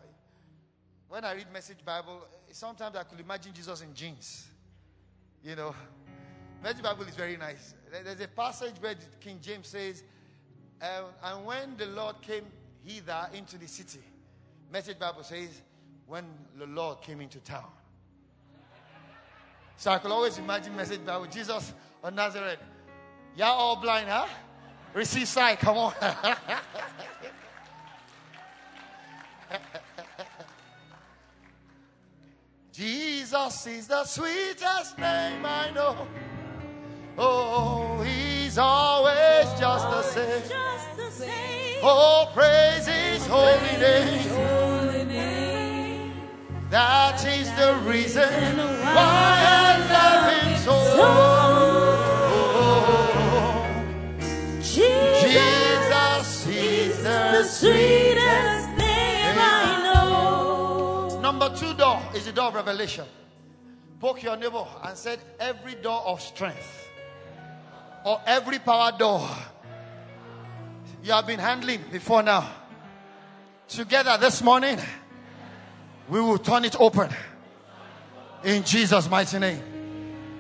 [1.09, 4.47] When I read Message Bible, sometimes I could imagine Jesus in jeans.
[5.43, 5.75] You know,
[6.63, 7.75] Message Bible is very nice.
[7.91, 10.03] There's a passage where King James says,
[10.83, 12.45] um, and when the Lord came
[12.85, 14.01] hither into the city,
[14.71, 15.63] Message Bible says,
[16.07, 16.27] when
[16.59, 17.71] the Lord came into town.
[19.79, 21.73] So I could always imagine Message Bible, Jesus
[22.05, 22.59] of Nazareth.
[23.35, 24.27] Y'all all blind, huh?
[24.97, 25.93] Receive sight, come on.
[32.73, 36.09] Jesus is the sweetest name I know.
[37.19, 40.49] Oh, he's always just the same.
[40.49, 41.81] Just the same.
[41.83, 44.31] Oh, praise his holy name.
[44.31, 46.15] Holy name.
[46.71, 51.36] That is the reason why I love him so.
[61.77, 63.05] Door is the door of revelation.
[64.01, 66.89] Poke your neighbor and said, Every door of strength
[68.05, 69.29] or every power door
[71.03, 72.51] you have been handling before now.
[73.69, 74.79] Together this morning,
[76.09, 77.11] we will turn it open
[78.45, 79.63] in Jesus' mighty name.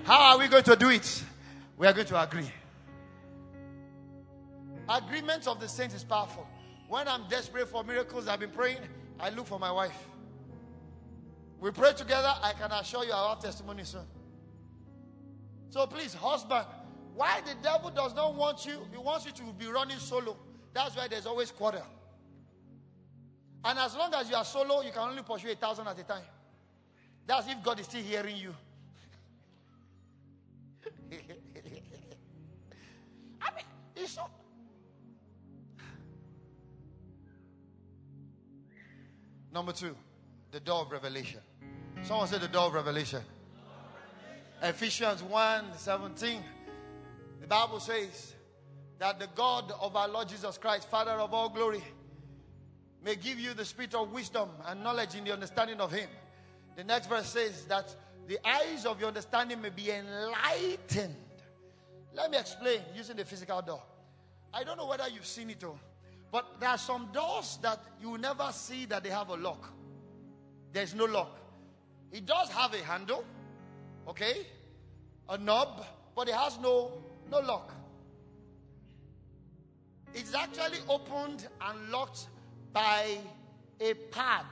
[0.04, 1.24] How are we going to do it?
[1.76, 2.50] We are going to agree.
[4.88, 6.46] Agreement of the saints is powerful.
[6.88, 8.78] When I'm desperate for miracles, I've been praying,
[9.18, 9.96] I look for my wife.
[11.60, 14.04] We pray together, I can assure you I'll have testimony soon.
[15.70, 16.66] So please, husband,
[17.14, 20.36] why the devil does not want you, he wants you to be running solo.
[20.74, 21.82] That's why there's always quarter.
[23.64, 26.04] And as long as you are solo, you can only pursue a thousand at a
[26.04, 26.22] time.
[27.26, 28.54] That's if God is still hearing you.
[33.40, 33.64] I mean,
[33.96, 34.22] it's so.
[39.52, 39.96] Number two,
[40.52, 41.40] the door of revelation.
[42.06, 43.20] Someone said the door of revelation.
[44.62, 46.40] Ephesians 1 17.
[47.40, 48.32] The Bible says
[49.00, 51.82] that the God of our Lord Jesus Christ, Father of all glory,
[53.02, 56.08] may give you the spirit of wisdom and knowledge in the understanding of Him.
[56.76, 57.92] The next verse says that
[58.28, 61.16] the eyes of your understanding may be enlightened.
[62.14, 63.82] Let me explain using the physical door.
[64.54, 65.80] I don't know whether you've seen it all,
[66.30, 69.72] but there are some doors that you never see that they have a lock.
[70.72, 71.40] There's no lock.
[72.12, 73.24] It does have a handle,
[74.08, 74.46] okay,
[75.28, 75.84] a knob,
[76.14, 76.92] but it has no
[77.30, 77.72] no lock.
[80.14, 82.28] It's actually opened and locked
[82.72, 83.18] by
[83.80, 84.46] a pad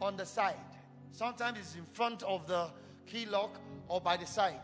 [0.00, 0.54] on the side.
[1.10, 2.68] Sometimes it's in front of the
[3.06, 4.60] key lock or by the side.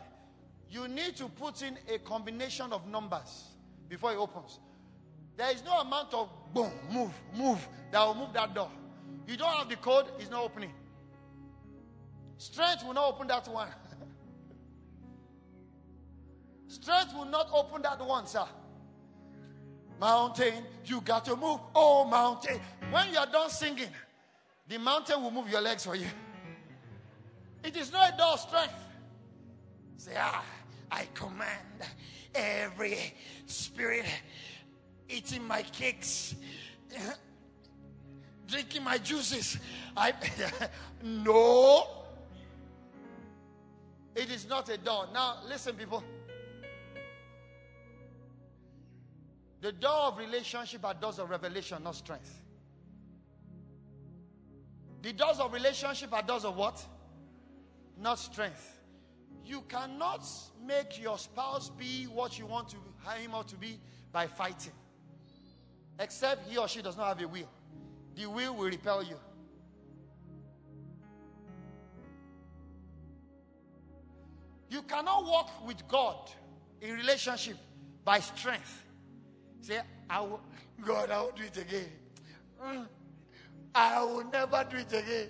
[0.70, 3.44] You need to put in a combination of numbers
[3.88, 4.60] before it opens.
[5.36, 8.70] There is no amount of boom, move, move that will move that door.
[9.26, 10.72] You don't have the code, it's not opening.
[12.38, 13.68] Strength will not open that one.
[16.68, 18.44] Strength will not open that one, sir.
[20.00, 21.58] Mountain, you got to move.
[21.74, 22.60] Oh, mountain.
[22.90, 23.88] When you are done singing,
[24.68, 26.06] the mountain will move your legs for you.
[27.64, 28.74] It is not a door strength.
[29.96, 30.44] Say, ah,
[30.92, 31.66] I command
[32.34, 33.14] every
[33.46, 34.04] spirit
[35.08, 36.36] eating my cakes,
[38.46, 39.58] drinking my juices.
[39.96, 40.12] I
[41.02, 41.97] no.
[44.14, 45.06] It is not a door.
[45.12, 46.02] Now, listen, people.
[49.60, 52.42] The door of relationship are doors of revelation, not strength.
[55.02, 56.84] The doors of relationship are doors of what?
[58.00, 58.78] Not strength.
[59.44, 60.26] You cannot
[60.64, 63.80] make your spouse be what you want to have him or to be
[64.12, 64.72] by fighting.
[65.98, 67.48] Except he or she does not have a will.
[68.14, 69.16] The will will repel you.
[74.70, 76.30] You cannot walk with God
[76.80, 77.56] in relationship
[78.04, 78.84] by strength.
[79.60, 80.40] Say, I will,
[80.84, 81.88] God, I will do it again.
[82.62, 82.86] Mm.
[83.74, 85.28] I will never do it again.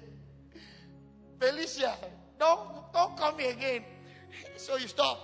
[1.39, 1.95] Felicia,
[2.39, 3.85] don't, don't call me again.
[4.57, 5.19] So you stop.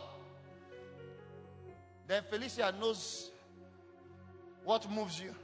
[2.07, 3.31] Then Felicia knows
[4.65, 5.35] what moves you.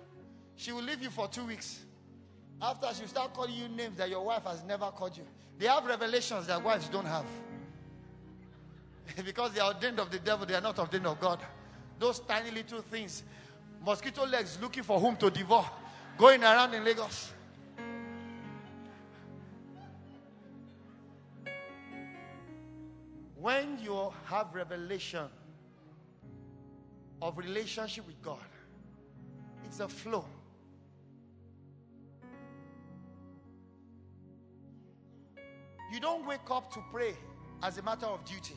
[0.57, 1.81] She will leave you for two weeks.
[2.63, 5.25] After she start calling you names that your wife has never called you.
[5.59, 7.27] They have revelations that wives don't have.
[9.25, 11.41] because they are ordained of the devil, they are not ordained of God.
[11.99, 13.23] Those tiny little things,
[13.85, 15.69] mosquito legs looking for whom to devour,
[16.17, 17.33] going around in Lagos.
[23.37, 25.27] When you have revelation
[27.23, 28.39] of relationship with God,
[29.65, 30.25] it's a flow.
[35.93, 37.15] You don't wake up to pray
[37.63, 38.57] as a matter of duty.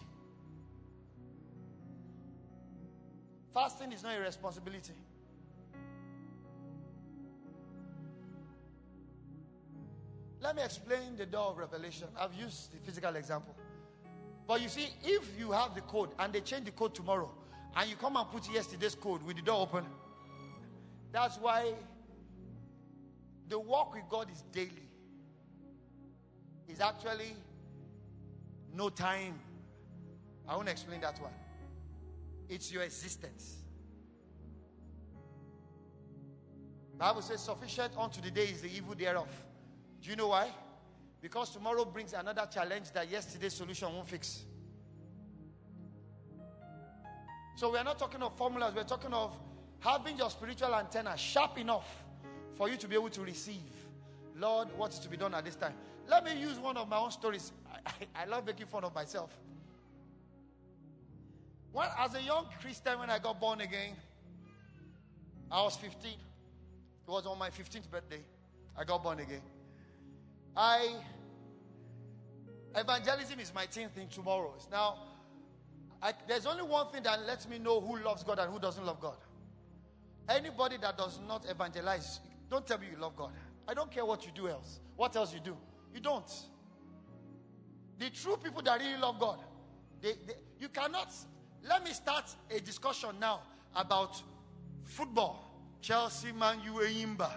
[3.53, 4.93] Fasting is not a responsibility.
[10.41, 12.07] Let me explain the door of revelation.
[12.19, 13.55] I've used the physical example.
[14.47, 17.31] But you see, if you have the code and they change the code tomorrow,
[17.75, 19.85] and you come and put yesterday's code with the door open,
[21.11, 21.73] that's why
[23.47, 24.89] the walk with God is daily.
[26.67, 27.35] It's actually
[28.73, 29.39] no time.
[30.47, 31.31] I won't explain that one.
[32.53, 33.57] It's your existence.
[36.95, 39.27] Bible says, sufficient unto the day is the evil thereof.
[39.99, 40.51] Do you know why?
[41.19, 44.43] Because tomorrow brings another challenge that yesterday's solution won't fix.
[47.55, 49.35] So we're not talking of formulas, we're talking of
[49.79, 52.03] having your spiritual antenna sharp enough
[52.53, 53.73] for you to be able to receive.
[54.37, 55.73] Lord, what is to be done at this time?
[56.07, 57.51] Let me use one of my own stories.
[57.73, 59.31] I, I, I love making fun of myself.
[61.73, 63.95] When, as a young Christian, when I got born again,
[65.51, 66.11] I was 15.
[66.11, 66.17] It
[67.07, 68.21] was on my 15th birthday.
[68.77, 69.41] I got born again.
[70.55, 70.95] I
[72.75, 74.53] evangelism is my 10th thing tomorrow.
[74.71, 74.97] Now,
[76.01, 78.85] I, there's only one thing that lets me know who loves God and who doesn't
[78.85, 79.17] love God.
[80.29, 82.19] Anybody that does not evangelize,
[82.49, 83.31] don't tell me you love God.
[83.67, 84.79] I don't care what you do else.
[84.95, 85.57] What else you do?
[85.93, 86.31] You don't.
[87.99, 89.39] The true people that really love God,
[90.01, 91.13] they, they, you cannot.
[91.63, 93.41] Let me start a discussion now
[93.75, 94.21] about
[94.83, 95.49] football.
[95.81, 97.29] Chelsea, Man U, Imba,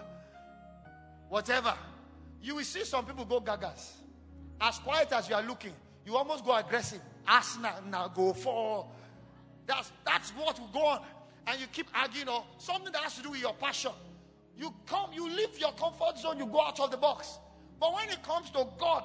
[1.29, 1.73] whatever.
[2.41, 3.93] You will see some people go gagas.
[4.59, 5.73] As quiet as you are looking,
[6.05, 7.01] you almost go aggressive.
[7.27, 8.87] Arsenal now go for.
[9.65, 11.01] That's that's what will go on,
[11.45, 13.91] and you keep arguing or something that has to do with your passion.
[14.57, 17.37] You come, you leave your comfort zone, you go out of the box.
[17.79, 19.03] But when it comes to God,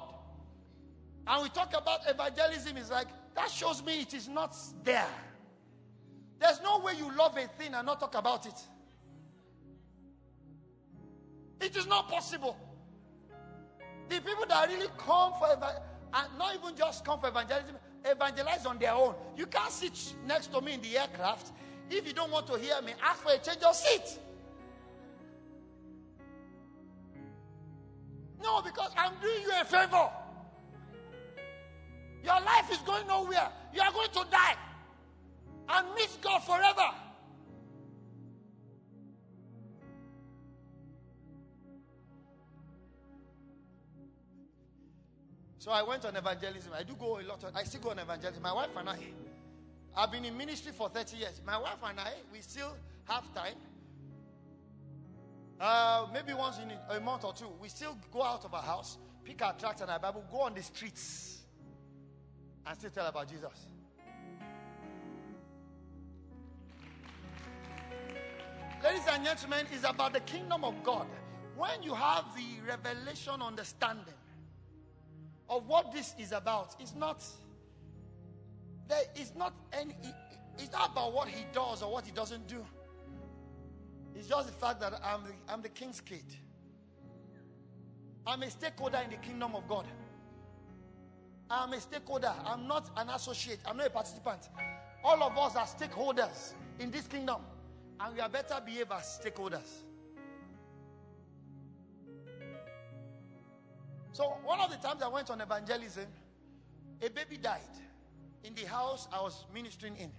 [1.27, 5.07] and we talk about evangelism, it's like that shows me it is not there.
[6.39, 8.59] There's no way you love a thing and not talk about it.
[11.61, 12.57] It is not possible.
[14.09, 17.75] The people that really come for and not even just come for evangelism,
[18.05, 19.15] evangelize on their own.
[19.37, 21.53] You can't sit next to me in the aircraft.
[21.89, 24.19] If you don't want to hear me, ask for a change of seat.
[28.41, 30.09] No, because I'm doing you a favor.
[32.23, 33.49] Your life is going nowhere.
[33.73, 34.55] You are going to die
[35.69, 36.89] and miss God forever.
[45.59, 46.73] So I went on evangelism.
[46.77, 47.43] I do go a lot.
[47.43, 48.43] Of, I still go on evangelism.
[48.43, 48.97] My wife and I,
[49.95, 51.41] I've been in ministry for 30 years.
[51.45, 53.55] My wife and I, we still have time.
[55.59, 58.97] Uh, maybe once in a month or two, we still go out of our house,
[59.23, 61.32] pick our tracts and our Bible, go on the streets,
[62.65, 63.67] and still tell about Jesus.
[68.83, 71.07] Ladies and gentlemen, it's about the kingdom of God.
[71.55, 74.13] When you have the revelation understanding
[75.49, 77.23] of what this is about, it's not
[78.87, 79.95] there is not any
[80.57, 82.65] it's not about what he does or what he doesn't do.
[84.15, 86.25] It's just the fact that I'm the, I'm the king's kid.
[88.27, 89.87] I'm a stakeholder in the kingdom of God.
[91.49, 92.33] I'm a stakeholder.
[92.45, 93.59] I'm not an associate.
[93.65, 94.49] I'm not a participant.
[95.03, 97.41] All of us are stakeholders in this kingdom.
[97.99, 99.83] And we are better behave as stakeholders.
[104.11, 106.05] So, one of the times I went on evangelism,
[107.01, 107.59] a baby died
[108.43, 110.11] in the house I was ministering in.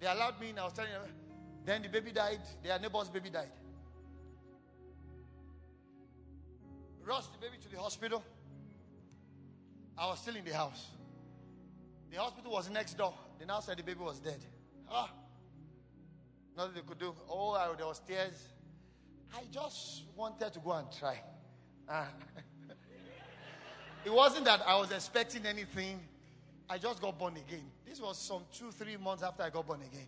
[0.00, 1.02] They allowed me in, I was telling them.
[1.64, 3.50] Then the baby died, their neighbor's baby died.
[7.04, 8.22] Rushed the baby to the hospital.
[9.98, 10.86] I was still in the house.
[12.10, 13.14] The hospital was next door.
[13.38, 14.38] They now said the baby was dead.
[14.90, 15.10] Ah,
[16.56, 17.14] nothing they could do.
[17.28, 18.48] Oh, I, there was tears.
[19.34, 21.20] I just wanted to go and try.
[21.88, 22.08] Ah.
[24.04, 26.00] it wasn't that I was expecting anything.
[26.70, 27.64] I just got born again.
[27.86, 30.06] This was some two, three months after I got born again.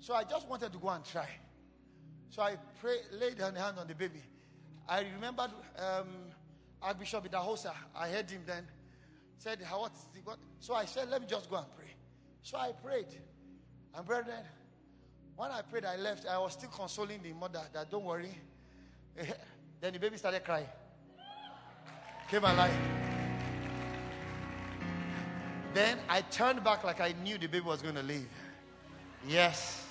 [0.00, 1.28] So I just wanted to go and try.
[2.30, 4.22] So I pray, laid hand on the baby.
[4.88, 6.08] I remembered um,
[6.82, 7.72] Archbishop Idahosa.
[7.94, 8.66] I heard him then.
[9.40, 10.38] Said, How what's the, what?
[10.58, 11.94] So I said, Let me just go and pray.
[12.42, 13.06] So I prayed.
[13.96, 14.44] And brethren,
[15.34, 16.26] when I prayed, I left.
[16.26, 18.36] I was still consoling the mother that don't worry.
[19.80, 20.66] then the baby started crying.
[22.30, 22.70] Came alive.
[25.72, 28.28] Then I turned back like I knew the baby was going to leave.
[29.26, 29.86] Yes.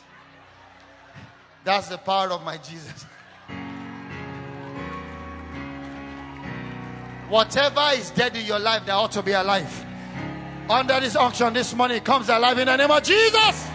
[1.63, 3.03] That's the power of my Jesus.
[7.29, 9.85] Whatever is dead in your life, that ought to be alive.
[10.69, 13.69] Under this auction this it comes alive in the name of Jesus.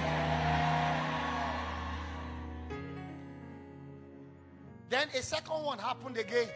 [4.89, 6.49] Then a second one happened again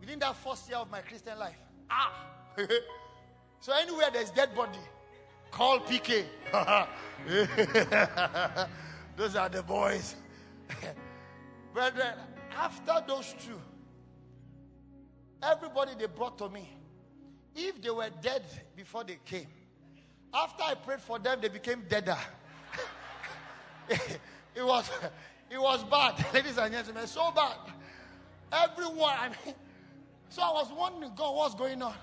[0.00, 1.56] within that first year of my Christian life.
[1.90, 2.26] Ah!
[3.60, 4.78] so anywhere there's dead body,
[5.50, 6.24] call PK.
[9.16, 10.16] those are the boys.
[11.72, 12.14] Brethren,
[12.54, 13.58] after those two,
[15.44, 16.68] everybody they brought to me,
[17.54, 18.42] if they were dead
[18.76, 19.46] before they came,
[20.32, 22.18] after I prayed for them, they became deader.
[23.88, 24.90] it was
[25.50, 27.56] it was bad, ladies and gentlemen, so bad.
[28.52, 29.54] Everyone, I mean,
[30.28, 31.94] so I was wondering, God, what's going on?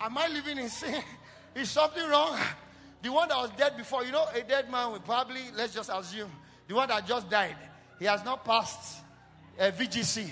[0.00, 1.02] Am I living in sin?
[1.54, 2.38] Is something wrong?
[3.02, 5.90] The one that was dead before, you know, a dead man will probably, let's just
[5.92, 6.30] assume,
[6.66, 7.56] the one that just died,
[7.98, 9.02] he has not passed
[9.58, 10.30] a VGC.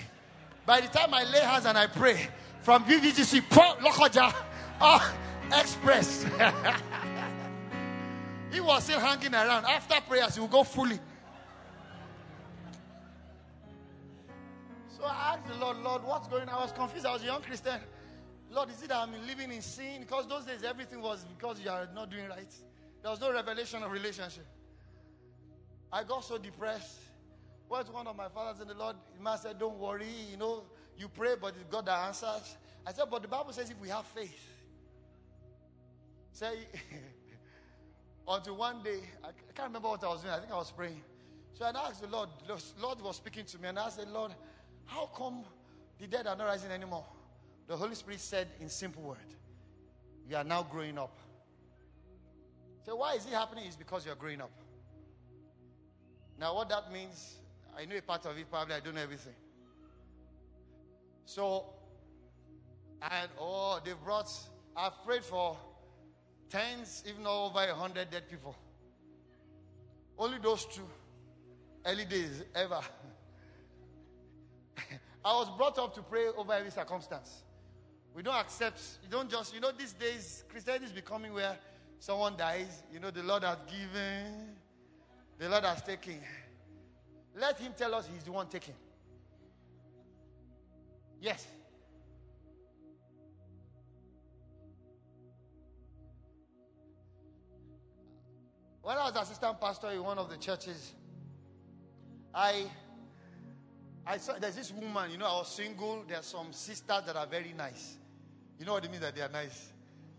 [0.65, 2.29] By the time I lay hands and I pray,
[2.61, 4.33] from VGC, Lokoja,
[4.79, 5.15] oh,
[5.51, 6.23] Express.
[8.51, 9.65] he was still hanging around.
[9.65, 10.99] After prayers, he will go fully.
[14.87, 16.49] So I asked the Lord, Lord, what's going on?
[16.49, 17.05] I was confused.
[17.05, 17.79] I was a young Christian.
[18.49, 20.01] Lord, is it that I'm living in sin?
[20.01, 22.53] Because those days everything was because you are not doing right.
[23.01, 24.45] There was no revelation of relationship.
[25.91, 26.99] I got so depressed.
[27.73, 28.97] What's one of my fathers in the Lord?
[29.17, 30.61] The man said, Don't worry, you know,
[30.95, 32.55] you pray, but it's God that answers.
[32.85, 34.47] I said, But the Bible says if we have faith.
[36.33, 36.67] Say
[38.27, 40.35] until one day, I can't remember what I was doing.
[40.35, 41.01] I think I was praying.
[41.53, 44.33] So I asked the Lord, the Lord was speaking to me, and I said, Lord,
[44.85, 45.43] how come
[45.99, 47.05] the dead are not rising anymore?
[47.65, 49.17] The Holy Spirit said in simple word,
[50.29, 51.17] You are now growing up.
[52.85, 53.65] So why is it happening?
[53.65, 54.51] Is because you're growing up.
[56.39, 57.37] Now, what that means,
[57.77, 59.33] I know a part of it, probably I don't know everything.
[61.25, 61.65] So,
[63.01, 64.29] and oh, they brought,
[64.75, 65.57] I've prayed for
[66.49, 68.55] tens, even over a hundred dead people.
[70.17, 70.87] Only those two
[71.85, 72.79] early days ever.
[75.25, 77.43] I was brought up to pray over every circumstance.
[78.13, 81.57] We don't accept, you don't just, you know, these days, Christianity is becoming where
[81.99, 84.55] someone dies, you know, the Lord has given,
[85.39, 86.19] the Lord has taken.
[87.35, 88.75] Let Him tell us He's the one taking.
[91.21, 91.47] Yes.
[98.81, 100.93] When I was assistant pastor in one of the churches,
[102.35, 102.65] I
[104.05, 106.03] I saw there's this woman, you know, I was single.
[106.05, 107.97] There are some sisters that are very nice.
[108.59, 109.71] You know what it means that they are nice?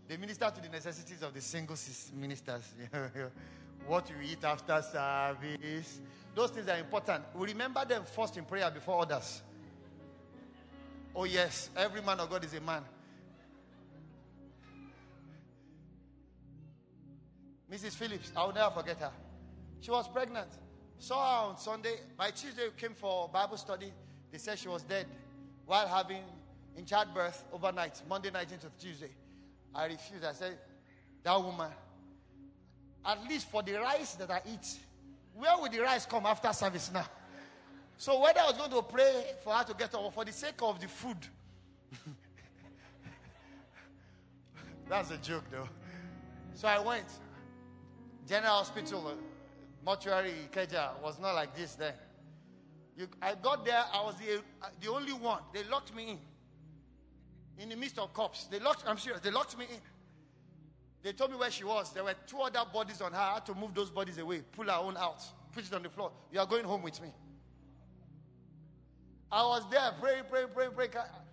[0.07, 1.75] They minister to the necessities of the single
[2.15, 2.63] ministers.
[3.87, 6.01] what you eat after service.
[6.33, 7.23] Those things are important.
[7.35, 9.41] We remember them first in prayer before others.
[11.15, 12.83] Oh, yes, every man of God is a man.
[17.71, 17.93] Mrs.
[17.93, 19.11] Phillips, I will never forget her.
[19.79, 20.49] She was pregnant.
[20.99, 21.95] Saw her on Sunday.
[22.17, 23.91] By Tuesday, came for Bible study.
[24.31, 25.07] They said she was dead
[25.65, 26.21] while having
[26.77, 29.11] in childbirth overnight, Monday night into Tuesday.
[29.73, 30.23] I refused.
[30.23, 30.57] I said,
[31.23, 31.69] That woman,
[33.05, 34.79] at least for the rice that I eat,
[35.35, 37.05] where will the rice come after service now?
[37.97, 40.61] So whether I was going to pray for her to get or for the sake
[40.61, 41.17] of the food.
[44.89, 45.69] That's a joke though.
[46.53, 47.05] So I went.
[48.27, 49.13] General Hospital, uh,
[49.85, 51.93] mortuary Ikeja was not like this then.
[52.97, 55.41] You, I got there, I was the, uh, the only one.
[55.53, 56.19] They locked me in.
[57.57, 58.45] In the midst of cops.
[58.45, 59.79] They locked, I'm serious, they locked me in.
[61.05, 61.93] They told me where she was.
[61.93, 63.19] There were two other bodies on her.
[63.19, 65.89] I had to move those bodies away, pull her own out, put it on the
[65.89, 66.11] floor.
[66.31, 67.09] You are going home with me.
[69.31, 70.87] I was there, pray, pray, pray, pray.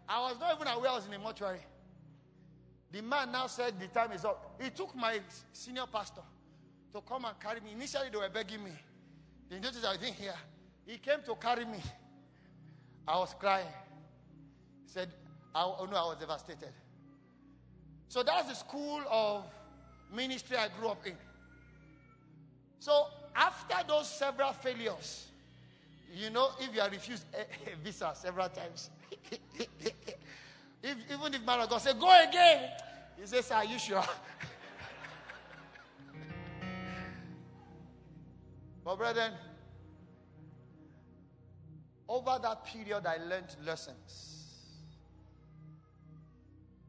[0.06, 1.60] I was not even aware I was in a mortuary.
[2.90, 4.60] The man now said the time is up.
[4.62, 5.20] He took my
[5.54, 6.20] senior pastor
[6.92, 7.72] to come and carry me.
[7.72, 8.72] Initially, they were begging me.
[9.48, 10.34] They noticed I didn't hear.
[10.84, 11.80] He came to carry me.
[13.08, 13.72] I was crying.
[14.84, 15.08] He said,
[15.54, 16.74] I, oh no, I was devastated.
[18.08, 19.46] So that's the school of
[20.12, 21.14] ministry I grew up in.
[22.78, 25.28] So after those several failures,
[26.12, 27.42] you know, if you are refused a,
[27.72, 28.90] a visa several times,
[30.82, 32.70] if, even if man of God say, go again,
[33.18, 34.04] he says, are you sure?
[38.84, 39.32] but brethren,
[42.08, 44.32] over that period, I learned lessons.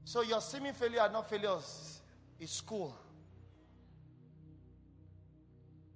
[0.03, 2.01] So your seeming failure are not failures,
[2.39, 2.93] is school.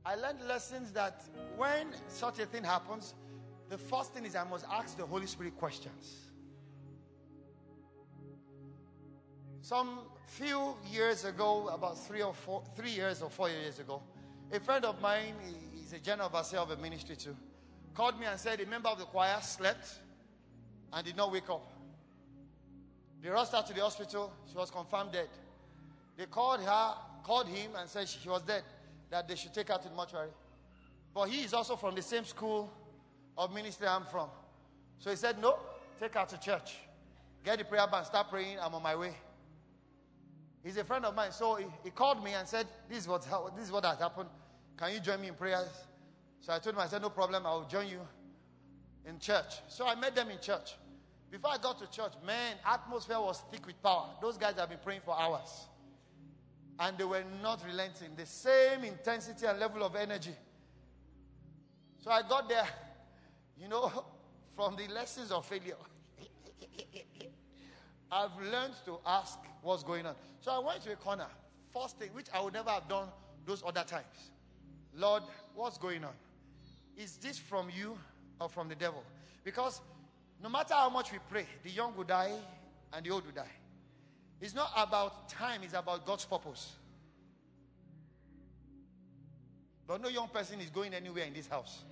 [0.08, 1.22] I learned lessons that
[1.58, 3.14] when such a thing happens,
[3.68, 6.32] the first thing is I must ask the Holy Spirit questions.
[9.60, 14.02] Some few years ago, about three or four, three years or four years ago,
[14.54, 15.34] a friend of mine,
[15.74, 17.36] he's a general overseer of a ministry too,
[17.94, 19.90] called me and said a member of the choir slept
[20.94, 21.70] and did not wake up.
[23.22, 24.32] They rushed her to the hospital.
[24.50, 25.28] She was confirmed dead.
[26.16, 26.94] They called her,
[27.24, 28.64] called him, and said she was dead.
[29.10, 30.30] That they should take her to the mortuary.
[31.14, 32.72] But he is also from the same school
[33.38, 34.30] of ministry I'm from.
[35.00, 35.58] So he said, No,
[36.00, 36.78] take her to church.
[37.44, 38.58] Get the prayer band, start praying.
[38.62, 39.14] I'm on my way.
[40.64, 41.32] He's a friend of mine.
[41.32, 44.28] So he, he called me and said, this is, what, this is what has happened.
[44.76, 45.70] Can you join me in prayers?
[46.42, 48.02] So I told him, I said, No problem, I will join you
[49.06, 49.62] in church.
[49.70, 50.76] So I met them in church.
[51.32, 54.10] Before I got to church, man, atmosphere was thick with power.
[54.22, 55.68] Those guys have been praying for hours.
[56.80, 58.10] And they were not relenting.
[58.16, 60.36] The same intensity and level of energy.
[62.04, 62.68] So I got there,
[63.60, 64.06] you know,
[64.56, 65.76] from the lessons of failure.
[68.12, 70.16] I've learned to ask what's going on.
[70.40, 71.28] So I went to a corner,
[71.74, 73.08] first thing, which I would never have done
[73.46, 74.32] those other times.
[74.96, 75.24] Lord,
[75.56, 76.14] what's going on?
[76.96, 77.98] Is this from you
[78.40, 79.04] or from the devil?
[79.44, 79.82] Because
[80.42, 82.32] no matter how much we pray, the young will die
[82.94, 83.52] and the old will die.
[84.40, 86.74] It's not about time, it's about God's purpose.
[89.88, 91.84] But no young person is going anywhere in this house.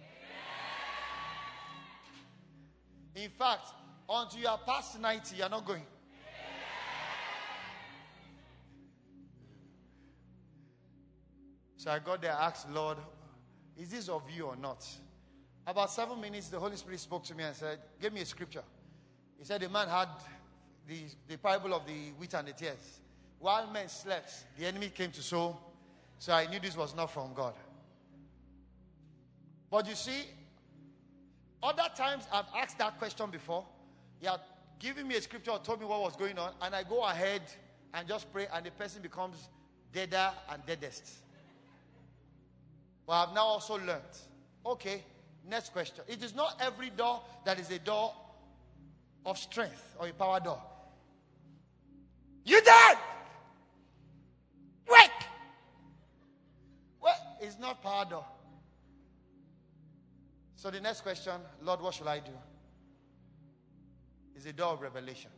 [3.16, 3.68] In fact,
[4.10, 5.84] until you are past 90, you are not going.
[11.78, 12.98] So I got there, asked Lord,
[13.78, 14.86] is this of you or not?
[15.68, 18.64] About seven minutes, the Holy Spirit spoke to me and said, Give me a scripture.
[19.38, 20.10] He said, The man had
[20.88, 23.00] the, the parable of the wheat and the tares.
[23.40, 25.58] While men slept, the enemy came to sow.
[26.20, 27.54] So I knew this was not from God.
[29.70, 30.24] But you see,
[31.62, 33.66] other times I've asked that question before.
[34.20, 34.40] He had
[34.80, 37.42] given me a scripture or told me what was going on, and I go ahead
[37.94, 39.50] and just pray, and the person becomes
[39.92, 41.10] deader and deadest.
[43.06, 44.02] But I've now also learned
[44.66, 45.04] okay,
[45.48, 46.04] Next question.
[46.08, 48.14] It is not every door that is a door
[49.26, 50.62] of strength or a power door.
[52.46, 52.98] You dead!
[54.88, 55.10] Wake!
[57.02, 58.24] Well, it's not power.
[60.56, 61.34] So the next question,
[61.64, 62.32] Lord, what shall I do?
[64.36, 65.32] Is a door of revelation.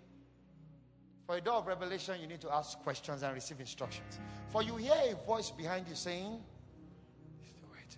[1.25, 4.19] For a door of revelation, you need to ask questions and receive instructions.
[4.49, 6.39] For you hear a voice behind you saying,
[7.41, 7.97] It's the way to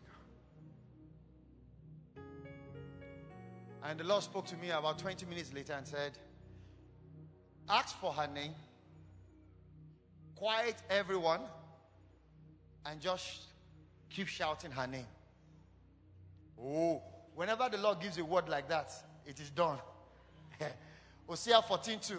[2.15, 2.21] go.
[3.83, 6.17] And the Lord spoke to me about 20 minutes later and said,
[7.69, 8.55] Ask for her name,
[10.39, 11.41] quiet everyone,
[12.85, 13.41] and just
[14.09, 15.05] keep shouting her name.
[16.61, 17.01] Oh,
[17.35, 18.91] whenever the Lord gives a word like that,
[19.25, 19.77] it is done.
[21.27, 22.17] Hosea 14 2.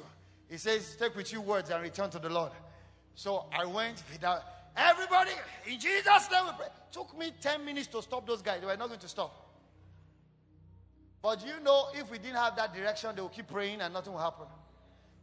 [0.50, 2.52] He says, Take with you words and return to the Lord.
[3.14, 4.42] So I went without
[4.76, 5.30] everybody
[5.66, 6.44] in Jesus' name.
[6.44, 6.66] We pray.
[6.92, 8.60] Took me 10 minutes to stop those guys.
[8.60, 9.48] They were not going to stop.
[11.22, 14.12] But you know, if we didn't have that direction, they will keep praying and nothing
[14.12, 14.46] will happen.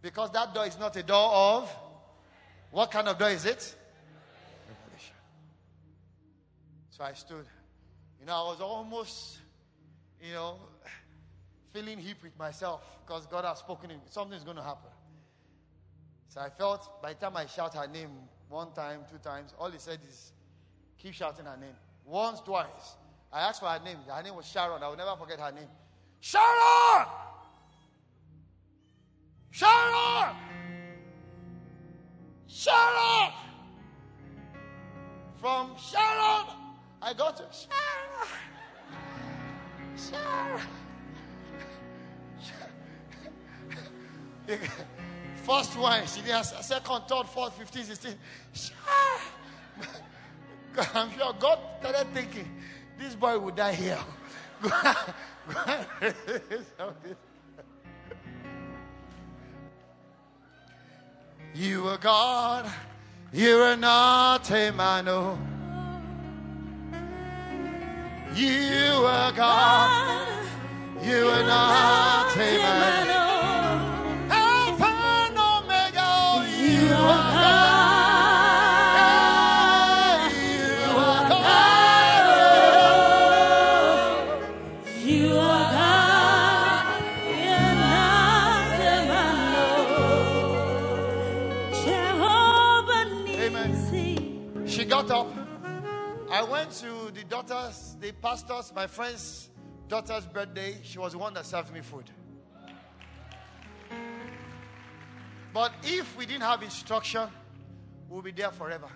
[0.01, 1.75] Because that door is not a door of
[2.71, 3.75] what kind of door is it?
[4.67, 5.15] Revelation.
[6.89, 7.45] So I stood.
[8.19, 9.39] You know, I was almost
[10.21, 10.57] you know,
[11.73, 13.91] feeling hip with myself because God has spoken.
[13.91, 14.89] in- Something's going to happen.
[16.29, 18.09] So I felt by the time I shout her name
[18.49, 20.31] one time, two times, all he said is,
[20.97, 21.75] keep shouting her name.
[22.05, 22.95] Once, twice.
[23.31, 23.97] I asked for her name.
[24.07, 24.81] Her name was Sharon.
[24.81, 25.67] I will never forget her name.
[26.21, 27.07] Sharon!
[29.51, 30.35] Sharon!
[32.47, 33.31] Sharon!
[35.39, 36.45] From Sharon,
[37.01, 38.27] I got to Sharon.
[39.97, 40.61] Sharon.
[45.43, 48.15] First one, she did second, third, fourth, 15, 16.
[48.53, 49.21] Sharon.
[50.93, 52.47] I'm sure God started thinking,
[52.97, 53.99] this boy will die here.
[61.55, 62.71] You are God,
[63.33, 65.07] you are not a man.
[65.07, 65.37] oh.
[68.35, 70.27] You are God,
[71.03, 73.07] you are not a man.
[73.09, 73.26] Oh.
[98.21, 99.49] Pastor's, my friend's
[99.87, 100.77] daughter's birthday.
[100.83, 102.09] She was the one that served me food.
[105.53, 107.27] But if we didn't have instruction,
[108.09, 108.89] we'll be there forever.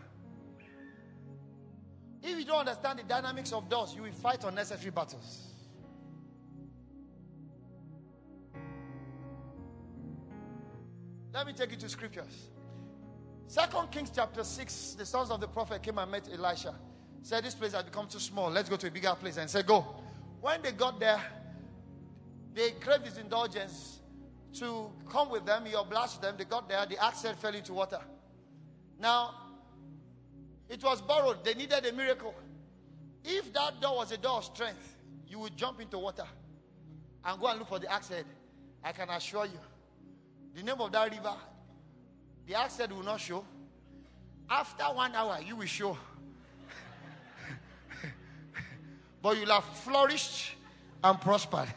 [2.21, 5.47] If you don't understand the dynamics of doors, you will fight unnecessary battles.
[11.33, 12.49] Let me take you to scriptures.
[13.47, 16.75] Second Kings chapter 6, the sons of the prophet came and met Elisha.
[17.21, 18.49] Said, This place has become too small.
[18.49, 19.37] Let's go to a bigger place.
[19.37, 19.85] And said, Go.
[20.41, 21.21] When they got there,
[22.53, 23.99] they craved his indulgence
[24.59, 25.65] to come with them.
[25.65, 26.35] He obliged them.
[26.37, 26.85] They got there.
[26.85, 27.99] The axe head fell into water.
[28.99, 29.35] Now,
[30.67, 31.43] it was borrowed.
[31.43, 32.33] They needed a miracle.
[33.23, 34.95] If that door was a door of strength,
[35.27, 36.25] you would jump into water
[37.23, 38.25] and go and look for the axe head.
[38.83, 39.59] I can assure you.
[40.55, 41.35] The name of that river
[42.47, 43.45] the axe head will not show.
[44.49, 45.97] After one hour, you will show.
[49.21, 50.53] But you'll have flourished
[51.03, 51.73] and prospered.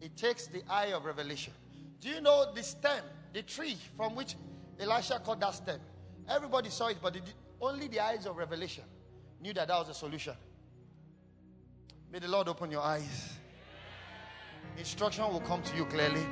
[0.00, 1.52] It takes the eye of revelation.
[2.00, 4.34] Do you know the stem, the tree from which
[4.78, 5.80] Elisha cut that stem?
[6.28, 7.22] Everybody saw it, but it,
[7.60, 8.84] only the eyes of revelation
[9.40, 10.34] knew that that was the solution.
[12.10, 13.34] May the Lord open your eyes.
[14.78, 16.26] Instruction will come to you clearly.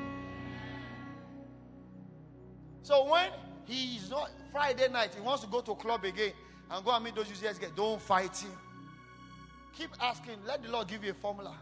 [2.89, 3.29] So when
[3.67, 6.33] he's not Friday night, he wants to go to a club again
[6.71, 7.71] and go and meet those useless guys.
[7.77, 8.51] Don't fight him.
[9.77, 10.39] Keep asking.
[10.47, 11.55] Let the Lord give you a formula.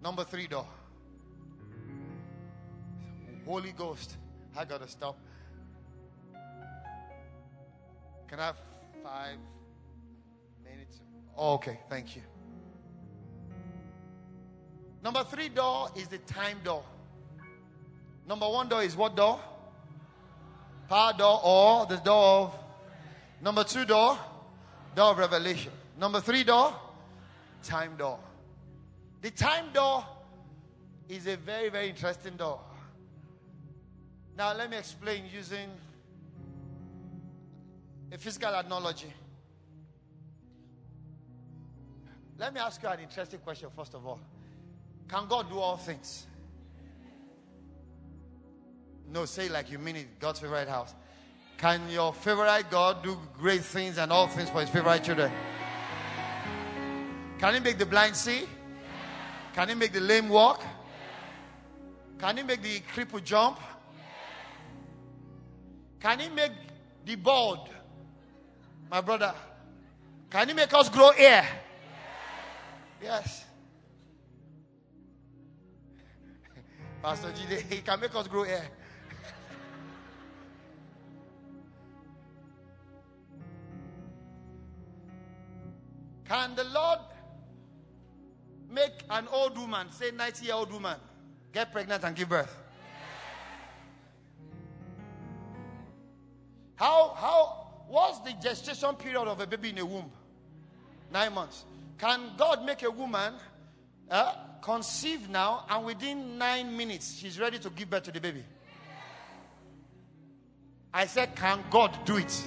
[0.00, 0.68] Number three door.
[3.44, 4.16] Holy Ghost.
[4.56, 5.18] I gotta stop.
[8.28, 8.56] Can I have
[9.02, 9.36] five
[10.62, 11.00] minutes?
[11.36, 12.22] Oh, okay, thank you.
[15.02, 16.84] Number three door is the time door.
[18.28, 19.40] Number one door is what door?
[20.86, 22.54] Power door or the door of.
[23.40, 24.18] Number two door,
[24.94, 25.72] door of revelation.
[25.98, 26.74] Number three door,
[27.62, 28.18] time door.
[29.22, 30.04] The time door
[31.08, 32.60] is a very, very interesting door.
[34.36, 35.70] Now, let me explain using
[38.12, 39.12] a physical analogy.
[42.36, 44.20] Let me ask you an interesting question, first of all.
[45.08, 46.26] Can God do all things?
[49.10, 50.20] No, say like you mean it.
[50.20, 50.94] God's favorite house.
[51.56, 55.32] Can your favorite God do great things and all things for his favorite children?
[57.38, 58.46] Can he make the blind see?
[59.54, 60.62] Can he make the lame walk?
[62.18, 63.58] Can he make the cripple jump?
[66.00, 66.52] Can he make
[67.04, 67.68] the bald?
[68.90, 69.34] My brother.
[70.30, 71.46] Can he make us grow hair?
[73.02, 73.44] Yes.
[77.02, 78.68] Pastor G, he can make us grow hair.
[86.28, 86.98] Can the Lord
[88.70, 90.98] make an old woman, say 90 year old woman,
[91.52, 92.54] get pregnant and give birth?
[96.76, 100.12] How, how, what's the gestation period of a baby in a womb?
[101.10, 101.64] Nine months.
[101.96, 103.34] Can God make a woman
[104.10, 108.44] uh, conceive now and within nine minutes she's ready to give birth to the baby?
[110.92, 112.44] I said, Can God do it?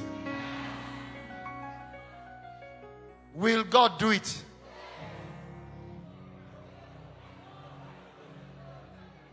[3.33, 4.43] Will God do it?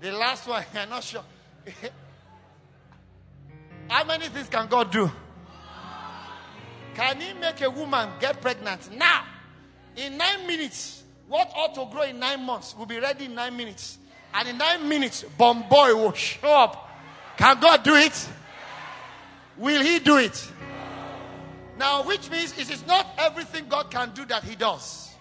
[0.01, 1.25] The last one, I'm not sure.
[3.89, 5.11] How many things can God do?
[6.95, 9.25] Can He make a woman get pregnant now?
[9.97, 13.57] In nine minutes, what ought to grow in nine months will be ready in nine
[13.57, 13.99] minutes.
[14.33, 16.91] And in nine minutes, bomb boy will show up.
[17.37, 18.29] Can God do it?
[19.57, 20.53] Will He do it?
[21.79, 25.15] Now, which means it is not everything God can do that He does.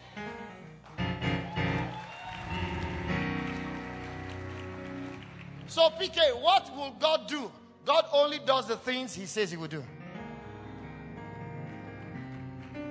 [5.67, 7.51] So, PK, what will God do?
[7.85, 9.83] God only does the things He says He will do.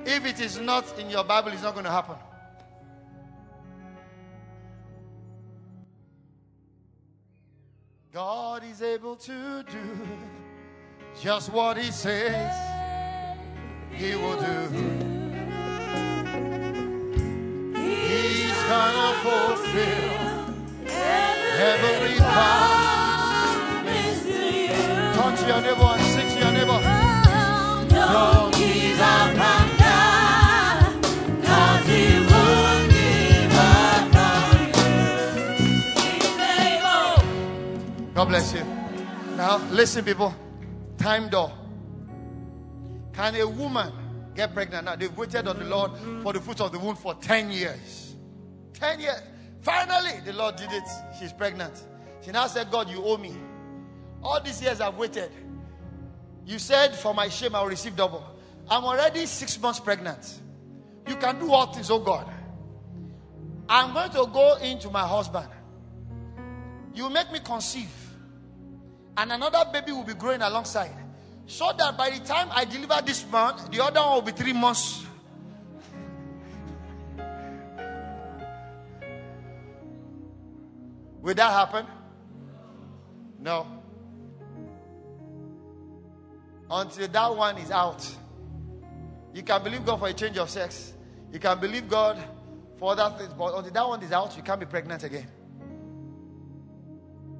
[0.04, 2.14] If it is not in your Bible, it's not going to happen.
[8.12, 10.08] God is able to do
[11.20, 12.75] just what He says
[13.96, 14.68] He will do.
[17.74, 20.12] He's gonna fulfill
[21.58, 24.22] every promise.
[25.16, 26.80] Turn to your neighbor and sing to your neighbor.
[27.90, 28.50] You.
[28.56, 29.00] He's
[36.40, 37.22] able.
[38.14, 38.64] God bless you.
[39.36, 40.34] Now, listen, people.
[40.98, 41.52] Time door.
[43.16, 43.92] Can a woman
[44.34, 44.84] get pregnant?
[44.84, 45.92] Now, they've waited on the Lord
[46.22, 48.14] for the fruit of the womb for 10 years.
[48.74, 49.22] 10 years.
[49.62, 50.84] Finally, the Lord did it.
[51.18, 51.82] She's pregnant.
[52.20, 53.34] She now said, God, you owe me.
[54.22, 55.30] All these years I've waited.
[56.44, 58.22] You said, for my shame, I will receive double.
[58.68, 60.40] I'm already six months pregnant.
[61.08, 62.30] You can do all things, oh God.
[63.68, 65.48] I'm going to go into my husband.
[66.94, 67.90] You make me conceive
[69.16, 70.94] and another baby will be growing alongside.
[71.46, 74.52] So that by the time I deliver this man, the other one will be three
[74.52, 75.04] months.
[81.22, 81.86] Will that happen?
[83.38, 83.66] No.
[86.68, 88.04] Until that one is out.
[89.32, 90.94] You can believe God for a change of sex.
[91.32, 92.22] You can believe God
[92.76, 95.26] for other things, but until that one is out, you can't be pregnant again.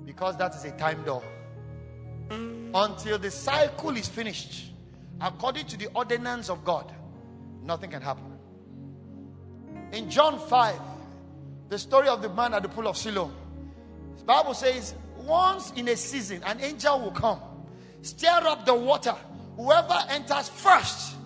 [0.05, 1.23] Because that is a time door
[2.31, 4.73] until the cycle is finished,
[5.21, 6.93] according to the ordinance of God,
[7.63, 8.39] nothing can happen.
[9.93, 10.75] In John 5,
[11.69, 13.35] the story of the man at the pool of Siloam,
[14.19, 17.41] the Bible says, once in a season, an angel will come,
[18.03, 19.15] stir up the water.
[19.57, 21.17] Whoever enters first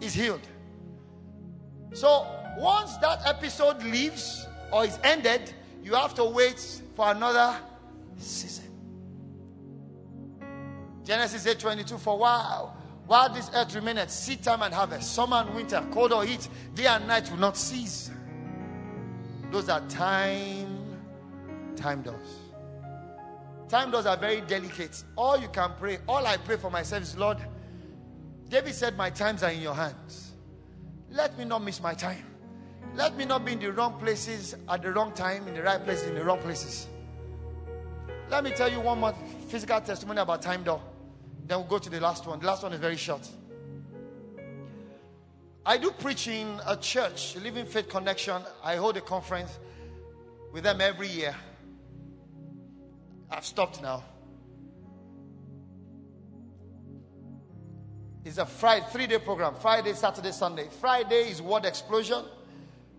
[0.00, 0.40] is healed.
[1.92, 2.26] So,
[2.56, 7.56] once that episode leaves or is ended, you have to wait for another
[8.18, 8.69] season.
[11.10, 11.98] Genesis 8 22.
[11.98, 12.76] For while,
[13.08, 16.86] while this earth remaineth, seed time and harvest, summer and winter, cold or heat, day
[16.86, 18.12] and night will not cease.
[19.50, 20.96] Those are time,
[21.74, 22.38] time doors.
[23.68, 25.02] Time doors are very delicate.
[25.16, 27.38] All you can pray, all I pray for myself is, Lord,
[28.48, 30.30] David said, My times are in your hands.
[31.10, 32.24] Let me not miss my time.
[32.94, 35.82] Let me not be in the wrong places at the wrong time, in the right
[35.82, 36.86] places, in the wrong places.
[38.28, 39.12] Let me tell you one more
[39.48, 40.80] physical testimony about time door.
[41.50, 42.38] Then we'll go to the last one.
[42.38, 43.28] The last one is very short.
[45.66, 48.40] I do preach in a church, Living Faith Connection.
[48.62, 49.58] I hold a conference
[50.52, 51.34] with them every year.
[53.28, 54.04] I've stopped now.
[58.24, 60.68] It's a Friday, three day program Friday, Saturday, Sunday.
[60.80, 62.26] Friday is Word Explosion.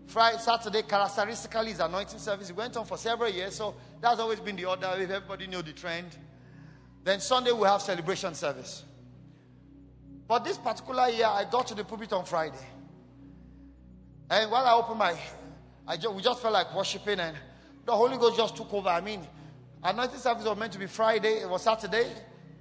[0.08, 2.50] Friday, Saturday, characteristically, is anointing service.
[2.50, 4.92] It went on for several years, so that's always been the order.
[4.98, 6.18] If everybody knew the trend.
[7.04, 8.84] Then Sunday, we have celebration service.
[10.28, 12.64] But this particular year, I got to the pulpit on Friday.
[14.30, 15.14] And while I opened my,
[15.86, 17.36] I just, we just felt like worshiping, and
[17.84, 18.88] the Holy Ghost just took over.
[18.88, 19.26] I mean,
[19.82, 22.06] anointing service was meant to be Friday, it was Saturday,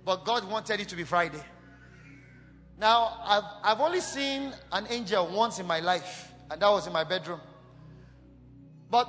[0.03, 1.41] but God wanted it to be Friday.
[2.79, 6.93] Now, I've, I've only seen an angel once in my life, and that was in
[6.93, 7.39] my bedroom.
[8.89, 9.07] But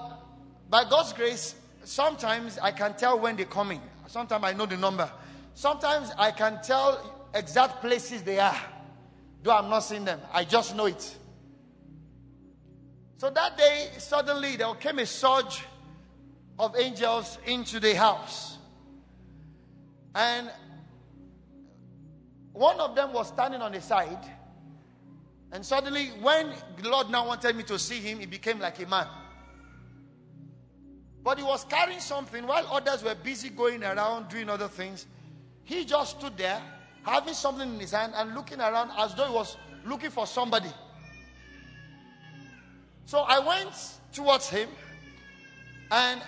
[0.68, 3.80] by God's grace, sometimes I can tell when they're coming.
[4.06, 5.10] Sometimes I know the number.
[5.54, 8.58] Sometimes I can tell exact places they are,
[9.42, 10.20] though I'm not seeing them.
[10.32, 11.16] I just know it.
[13.18, 15.62] So that day, suddenly there came a surge
[16.58, 18.58] of angels into the house.
[20.14, 20.50] And
[22.52, 24.18] one of them was standing on the side.
[25.52, 28.88] And suddenly, when the Lord now wanted me to see him, he became like a
[28.88, 29.06] man.
[31.22, 35.06] But he was carrying something while others were busy going around doing other things.
[35.64, 36.60] He just stood there,
[37.04, 40.70] having something in his hand and looking around as though he was looking for somebody.
[43.06, 43.70] So I went
[44.12, 44.68] towards him
[45.90, 46.22] and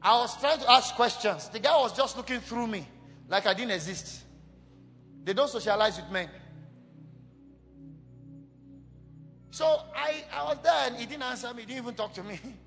[0.00, 1.48] I was trying to ask questions.
[1.48, 2.86] The guy was just looking through me
[3.28, 4.22] like I didn't exist.
[5.24, 6.28] They don't socialize with men.
[9.50, 12.22] So I, I was there and he didn't answer me, he didn't even talk to
[12.22, 12.40] me.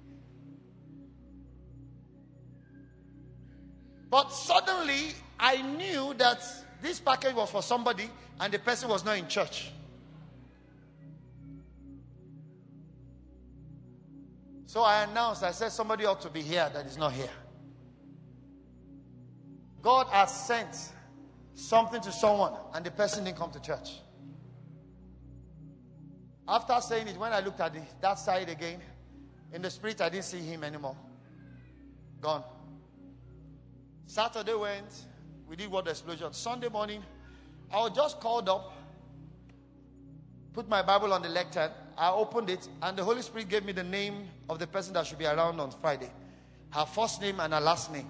[4.09, 6.43] But suddenly I knew that
[6.81, 9.71] this package was for somebody and the person was not in church.
[14.65, 17.29] So I announced, I said, somebody ought to be here that is not here.
[19.81, 20.75] God has sent
[21.53, 23.99] something to someone and the person didn't come to church.
[26.47, 28.81] After saying it, when I looked at the, that side again,
[29.53, 30.97] in the spirit, I didn't see him anymore.
[32.19, 32.43] Gone.
[34.05, 35.05] Saturday went,
[35.47, 36.33] we did Word Explosion.
[36.33, 37.03] Sunday morning,
[37.71, 38.73] I was just called up,
[40.53, 41.71] put my Bible on the lectern.
[41.97, 45.07] I opened it, and the Holy Spirit gave me the name of the person that
[45.07, 46.11] should be around on Friday.
[46.69, 48.07] Her first name and her last name.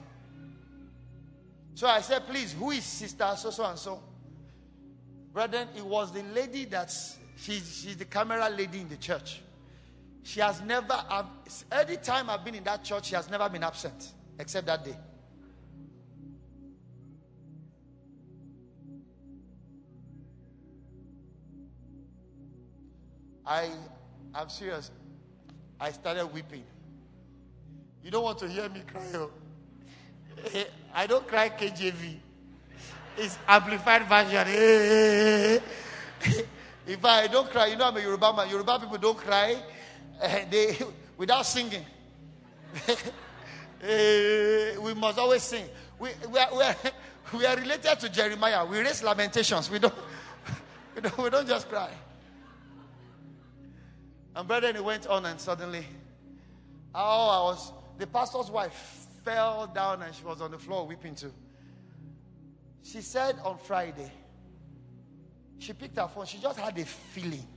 [1.75, 4.01] So I said, please, who is sister so so and so?
[5.33, 9.41] Brethren, it was the lady that's she's, she's the camera lady in the church.
[10.23, 11.03] She has never,
[11.71, 14.97] any time I've been in that church, she has never been absent, except that day.
[23.45, 23.69] I,
[24.33, 24.91] I'm serious.
[25.79, 26.63] I started weeping.
[28.03, 29.01] You don't want to hear me cry.
[29.15, 29.31] oh.
[30.53, 32.17] Eh, I don't cry KJV.
[33.17, 34.45] It's amplified version.
[34.47, 35.59] Eh,
[36.25, 36.41] eh,
[36.87, 38.49] if I don't cry, you know I'm a Yoruba man.
[38.49, 39.55] Yoruba people don't cry.
[40.21, 40.77] eh, they
[41.17, 41.85] without singing.
[43.87, 45.65] Eh, we must always sing.
[45.99, 46.75] We, we, are, we, are,
[47.37, 48.65] we are related to Jeremiah.
[48.65, 49.69] We raise lamentations.
[49.69, 49.93] We don't,
[50.95, 51.89] we don't, we don't just cry.
[54.35, 55.85] And brethren, it went on and suddenly,
[56.93, 61.15] oh, I was, the pastor's wife fell down and she was on the floor weeping
[61.15, 61.33] too.
[62.83, 64.11] She said on Friday,
[65.57, 67.47] she picked her phone, she just had a feeling.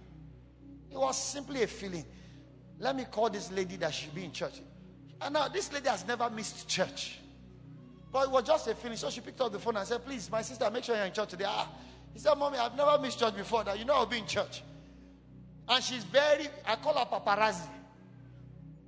[0.90, 2.04] It was simply a feeling.
[2.78, 4.60] Let me call this lady that should be in church.
[5.20, 7.18] And now this lady has never missed church.
[8.10, 8.96] But it was just a feeling.
[8.96, 11.12] So she picked up the phone and said, Please, my sister, make sure you're in
[11.12, 11.44] church today.
[11.46, 11.68] Ah.
[12.14, 13.64] He said, Mommy, I've never missed church before.
[13.64, 14.62] That you know I'll be in church.
[15.68, 17.66] And she's very, I call her paparazzi.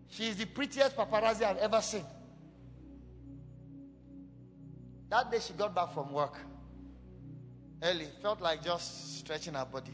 [0.08, 2.04] She's the prettiest paparazzi I've ever seen.
[5.10, 6.38] That day she got back from work
[7.82, 9.92] early, felt like just stretching her body.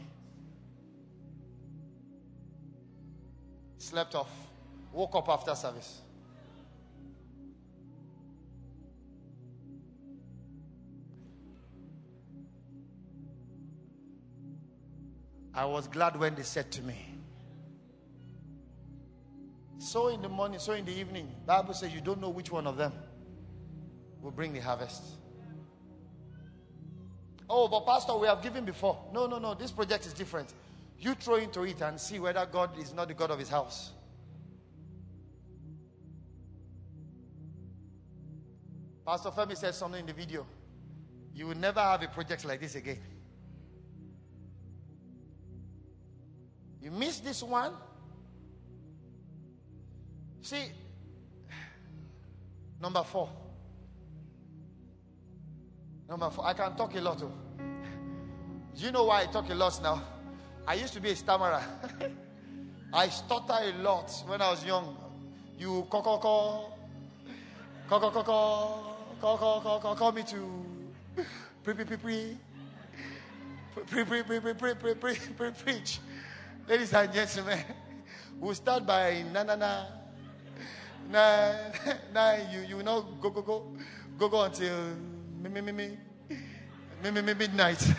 [3.77, 4.29] Slept off,
[4.91, 6.01] woke up after service.
[15.57, 16.95] I was glad when they said to me,
[19.79, 21.33] so in the morning, so in the evening.
[21.47, 22.93] Bible says you don't know which one of them
[24.21, 25.01] will bring the harvest.
[27.49, 29.03] Oh, but Pastor, we have given before.
[29.11, 29.55] No, no, no.
[29.55, 30.53] This project is different.
[30.99, 33.93] You throw into it and see whether God is not the God of his house.
[39.07, 40.45] Pastor Femi said something in the video.
[41.33, 42.99] You will never have a project like this again.
[46.81, 47.73] You miss this one.
[50.41, 50.71] See,
[52.81, 53.29] number four.
[56.07, 56.45] Number four.
[56.45, 57.21] I can talk a lot.
[57.21, 57.31] Oh.
[58.75, 60.03] Do you know why I talk a lot now?
[60.65, 61.63] I used to be a stammerer.
[62.93, 64.95] I stutter a lot when I was young.
[65.57, 66.77] You call, call, call,
[67.89, 68.23] call, call, call,
[69.19, 70.65] call, call, call, call, call me to
[71.63, 72.37] pre, pre, pre, pre,
[73.87, 75.99] pre, pre, pre, pre, pre, pre, pre, pre, preach.
[76.67, 77.59] Ladies and gentlemen,
[78.41, 79.85] we'll start by na na na.
[81.09, 81.53] Na,
[82.13, 83.73] na, you, you know, go, go, go,
[84.17, 84.75] go, go until
[85.41, 85.97] me, me, me, me,
[87.01, 87.79] me, me, me, midnight.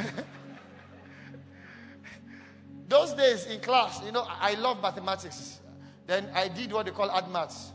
[2.89, 5.61] Those days in class, you know, I love mathematics.
[6.07, 7.73] Then I did what they call add maths.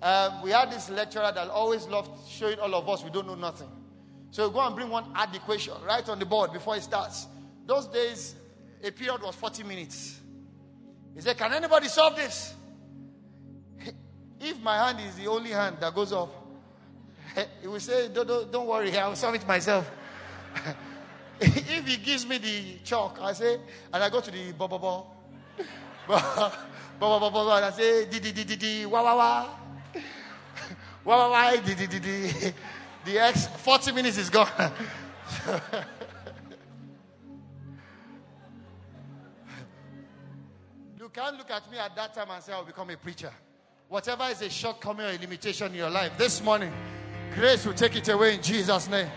[0.00, 3.34] Um, we had this lecturer that always loved showing all of us we don't know
[3.34, 3.68] nothing.
[4.30, 7.26] So go and bring one add equation right on the board before it starts.
[7.66, 8.36] Those days,
[8.82, 10.20] a period was 40 minutes.
[11.14, 12.54] He said, Can anybody solve this?
[14.40, 16.28] If my hand is the only hand that goes up,
[17.60, 19.90] he will say, Don't, don't, don't worry, I will solve it myself.
[21.40, 23.58] if he gives me the chalk, I say,
[23.92, 24.52] and I go to the.
[24.52, 24.78] Bo bo
[27.20, 29.48] bo bo, and I say, di di di di di, wa wa wa.
[31.04, 31.98] Wa wa wa, di di di.
[31.98, 32.52] Di
[33.06, 34.50] The X 40 minutes is gone.
[41.16, 43.32] Can't look at me at that time and say I'll become a preacher.
[43.88, 46.70] Whatever is a shortcoming or a limitation in your life, this morning,
[47.34, 49.08] grace will take it away in Jesus' name.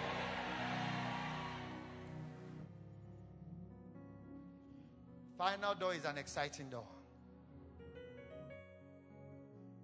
[5.37, 6.85] Final door is an exciting door.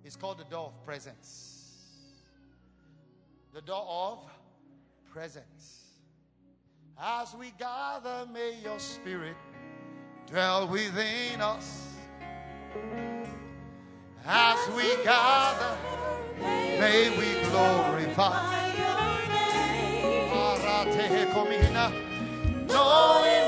[0.05, 2.13] It's called the door of presence.
[3.53, 4.19] The door of
[5.11, 5.83] presence.
[6.97, 9.35] As we gather, may your spirit
[10.27, 11.94] dwell within us.
[14.25, 15.77] As we gather,
[16.79, 18.55] may we glorify.
[22.67, 23.44] Knowing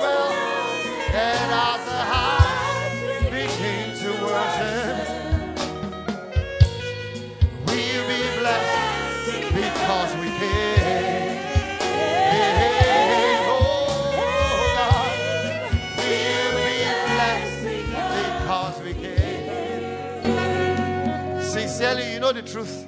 [22.27, 22.87] know the truth.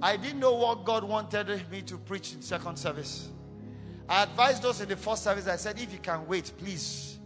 [0.00, 3.28] I didn't know what God wanted me to preach in second service.
[4.08, 5.46] I advised those in the first service.
[5.46, 7.18] I said, if you can wait, please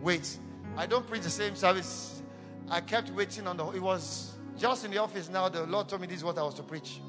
[0.00, 0.38] wait.
[0.76, 2.22] I don't preach the same service.
[2.70, 3.66] I kept waiting on the.
[3.70, 5.48] It was just in the office now.
[5.48, 7.00] The Lord told me this is what I was to preach.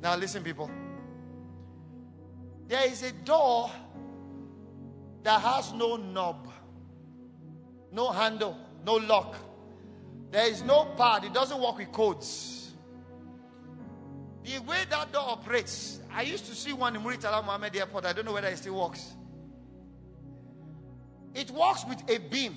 [0.00, 0.70] Now listen, people.
[2.66, 3.70] There is a door
[5.22, 6.48] that has no knob,
[7.92, 9.36] no handle, no lock.
[10.32, 11.24] There is no pad.
[11.24, 12.72] It doesn't work with codes.
[14.42, 18.06] The way that door operates, I used to see one in Muritala Mohammed Airport.
[18.06, 19.12] I don't know whether it still works.
[21.34, 22.56] It works with a beam,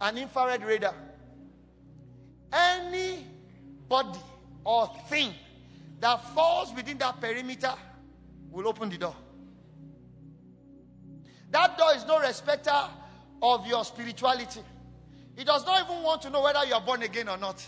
[0.00, 0.94] an infrared radar.
[2.52, 3.26] Any
[3.88, 4.18] body
[4.62, 5.32] or thing
[6.00, 7.72] that falls within that perimeter
[8.50, 9.16] will open the door.
[11.50, 12.78] That door is no respecter
[13.40, 14.60] of your spirituality.
[15.38, 17.64] It does not even want to know whether you are born again or not.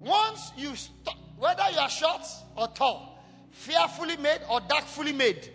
[0.00, 2.22] Once you stop, whether you are short
[2.56, 3.22] or tall,
[3.52, 5.48] fearfully made or darkfully made,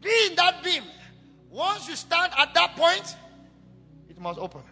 [0.00, 0.84] be in that beam.
[1.50, 3.16] Once you stand at that point,
[4.08, 4.62] it must open.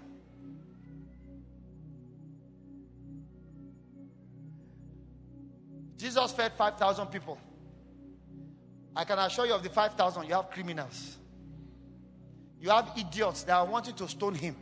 [5.98, 7.38] Jesus fed 5,000 people.
[8.94, 11.16] I can assure you of the 5,000, you have criminals.
[12.60, 14.54] You have idiots that are wanting to stone him.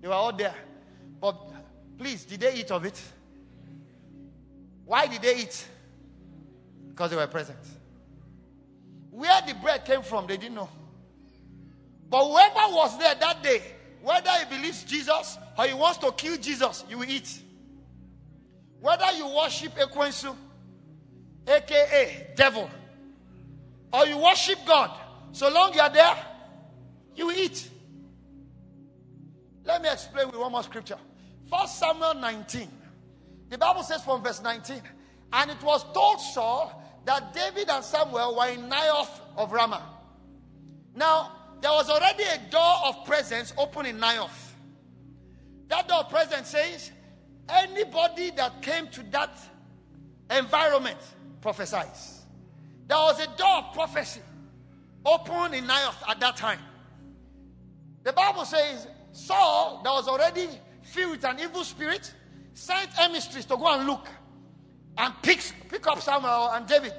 [0.00, 0.54] They were all there.
[1.20, 1.36] But
[1.98, 3.00] please, did they eat of it?
[4.84, 5.66] Why did they eat?
[6.90, 7.58] Because they were present.
[9.10, 10.68] Where the bread came from, they didn't know.
[12.08, 13.62] But whoever was there that day,
[14.02, 17.40] whether he believes Jesus or he wants to kill Jesus, you will eat.
[18.80, 20.36] Whether you worship Ekwensu,
[21.48, 22.68] aka devil,
[23.94, 24.90] or you worship God,
[25.30, 26.16] so long you are there,
[27.14, 27.70] you eat.
[29.64, 30.98] Let me explain with one more scripture.
[31.48, 32.68] First Samuel 19.
[33.50, 34.82] The Bible says from verse 19,
[35.32, 39.82] and it was told Saul that David and Samuel were in Naioth of Ramah.
[40.96, 41.30] Now,
[41.60, 44.54] there was already a door of presence open in Naioth.
[45.68, 46.90] That door of presence says,
[47.48, 49.38] anybody that came to that
[50.30, 50.98] environment
[51.40, 52.13] prophesies.
[52.86, 54.20] There was a door of prophecy
[55.04, 56.58] open in Naioth at that time.
[58.02, 60.48] The Bible says Saul, that was already
[60.82, 62.12] filled with an evil spirit,
[62.52, 64.06] sent emissaries to go and look
[64.98, 66.94] and pick, pick up Samuel and David.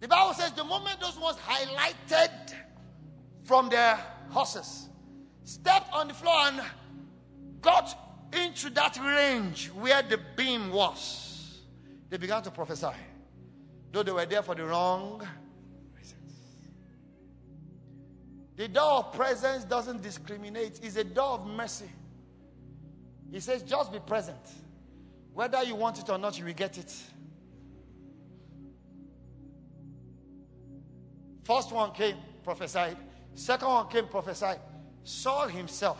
[0.00, 2.54] The Bible says the moment those ones highlighted
[3.44, 3.98] from their
[4.30, 4.88] horses,
[5.44, 6.60] stepped on the floor and
[7.60, 11.60] got into that range where the beam was,
[12.10, 12.94] they began to prophesy.
[13.92, 15.26] Though they were there for the wrong
[15.96, 16.34] reasons.
[18.56, 21.90] The door of presence doesn't discriminate, it's a door of mercy.
[23.30, 24.38] He says, just be present.
[25.34, 26.92] Whether you want it or not, you will get it.
[31.44, 32.96] First one came, prophesied.
[33.34, 34.60] Second one came, prophesied.
[35.04, 35.98] Saul himself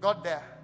[0.00, 0.55] got there.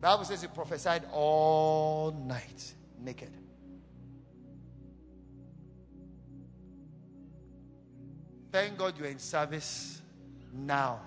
[0.00, 3.30] Bible says he prophesied all night naked.
[8.52, 10.00] Thank God you're in service
[10.52, 11.00] now.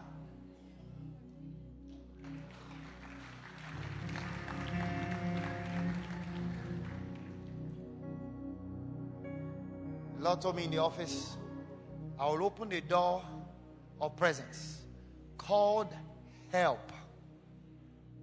[10.19, 11.37] Lord told me in the office,
[12.19, 13.23] I will open the door
[14.01, 14.81] of presence
[15.37, 15.87] called
[16.51, 16.91] help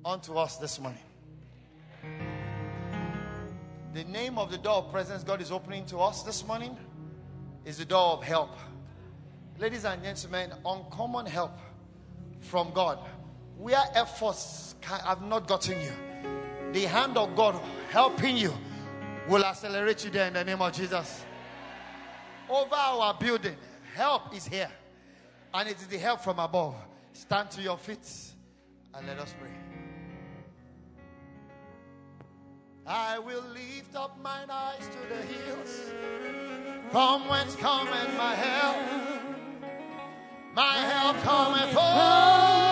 [0.07, 1.01] unto us this morning.
[3.93, 6.77] The name of the door of presence God is opening to us this morning
[7.65, 8.51] is the door of help.
[9.59, 11.59] Ladies and gentlemen, uncommon help
[12.41, 12.99] from God.
[13.59, 15.93] Where efforts have not gotten you,
[16.73, 17.61] the hand of God
[17.91, 18.53] helping you
[19.29, 21.25] will accelerate you there in the name of Jesus.
[22.49, 23.57] Over our building,
[23.95, 24.71] help is here,
[25.53, 26.77] and it is the help from above.
[27.13, 28.09] Stand to your feet
[28.95, 29.66] and let us pray.
[32.89, 35.91] I will lift up mine eyes to the hills,
[36.93, 38.77] from whence cometh my help.
[40.55, 42.66] My help cometh from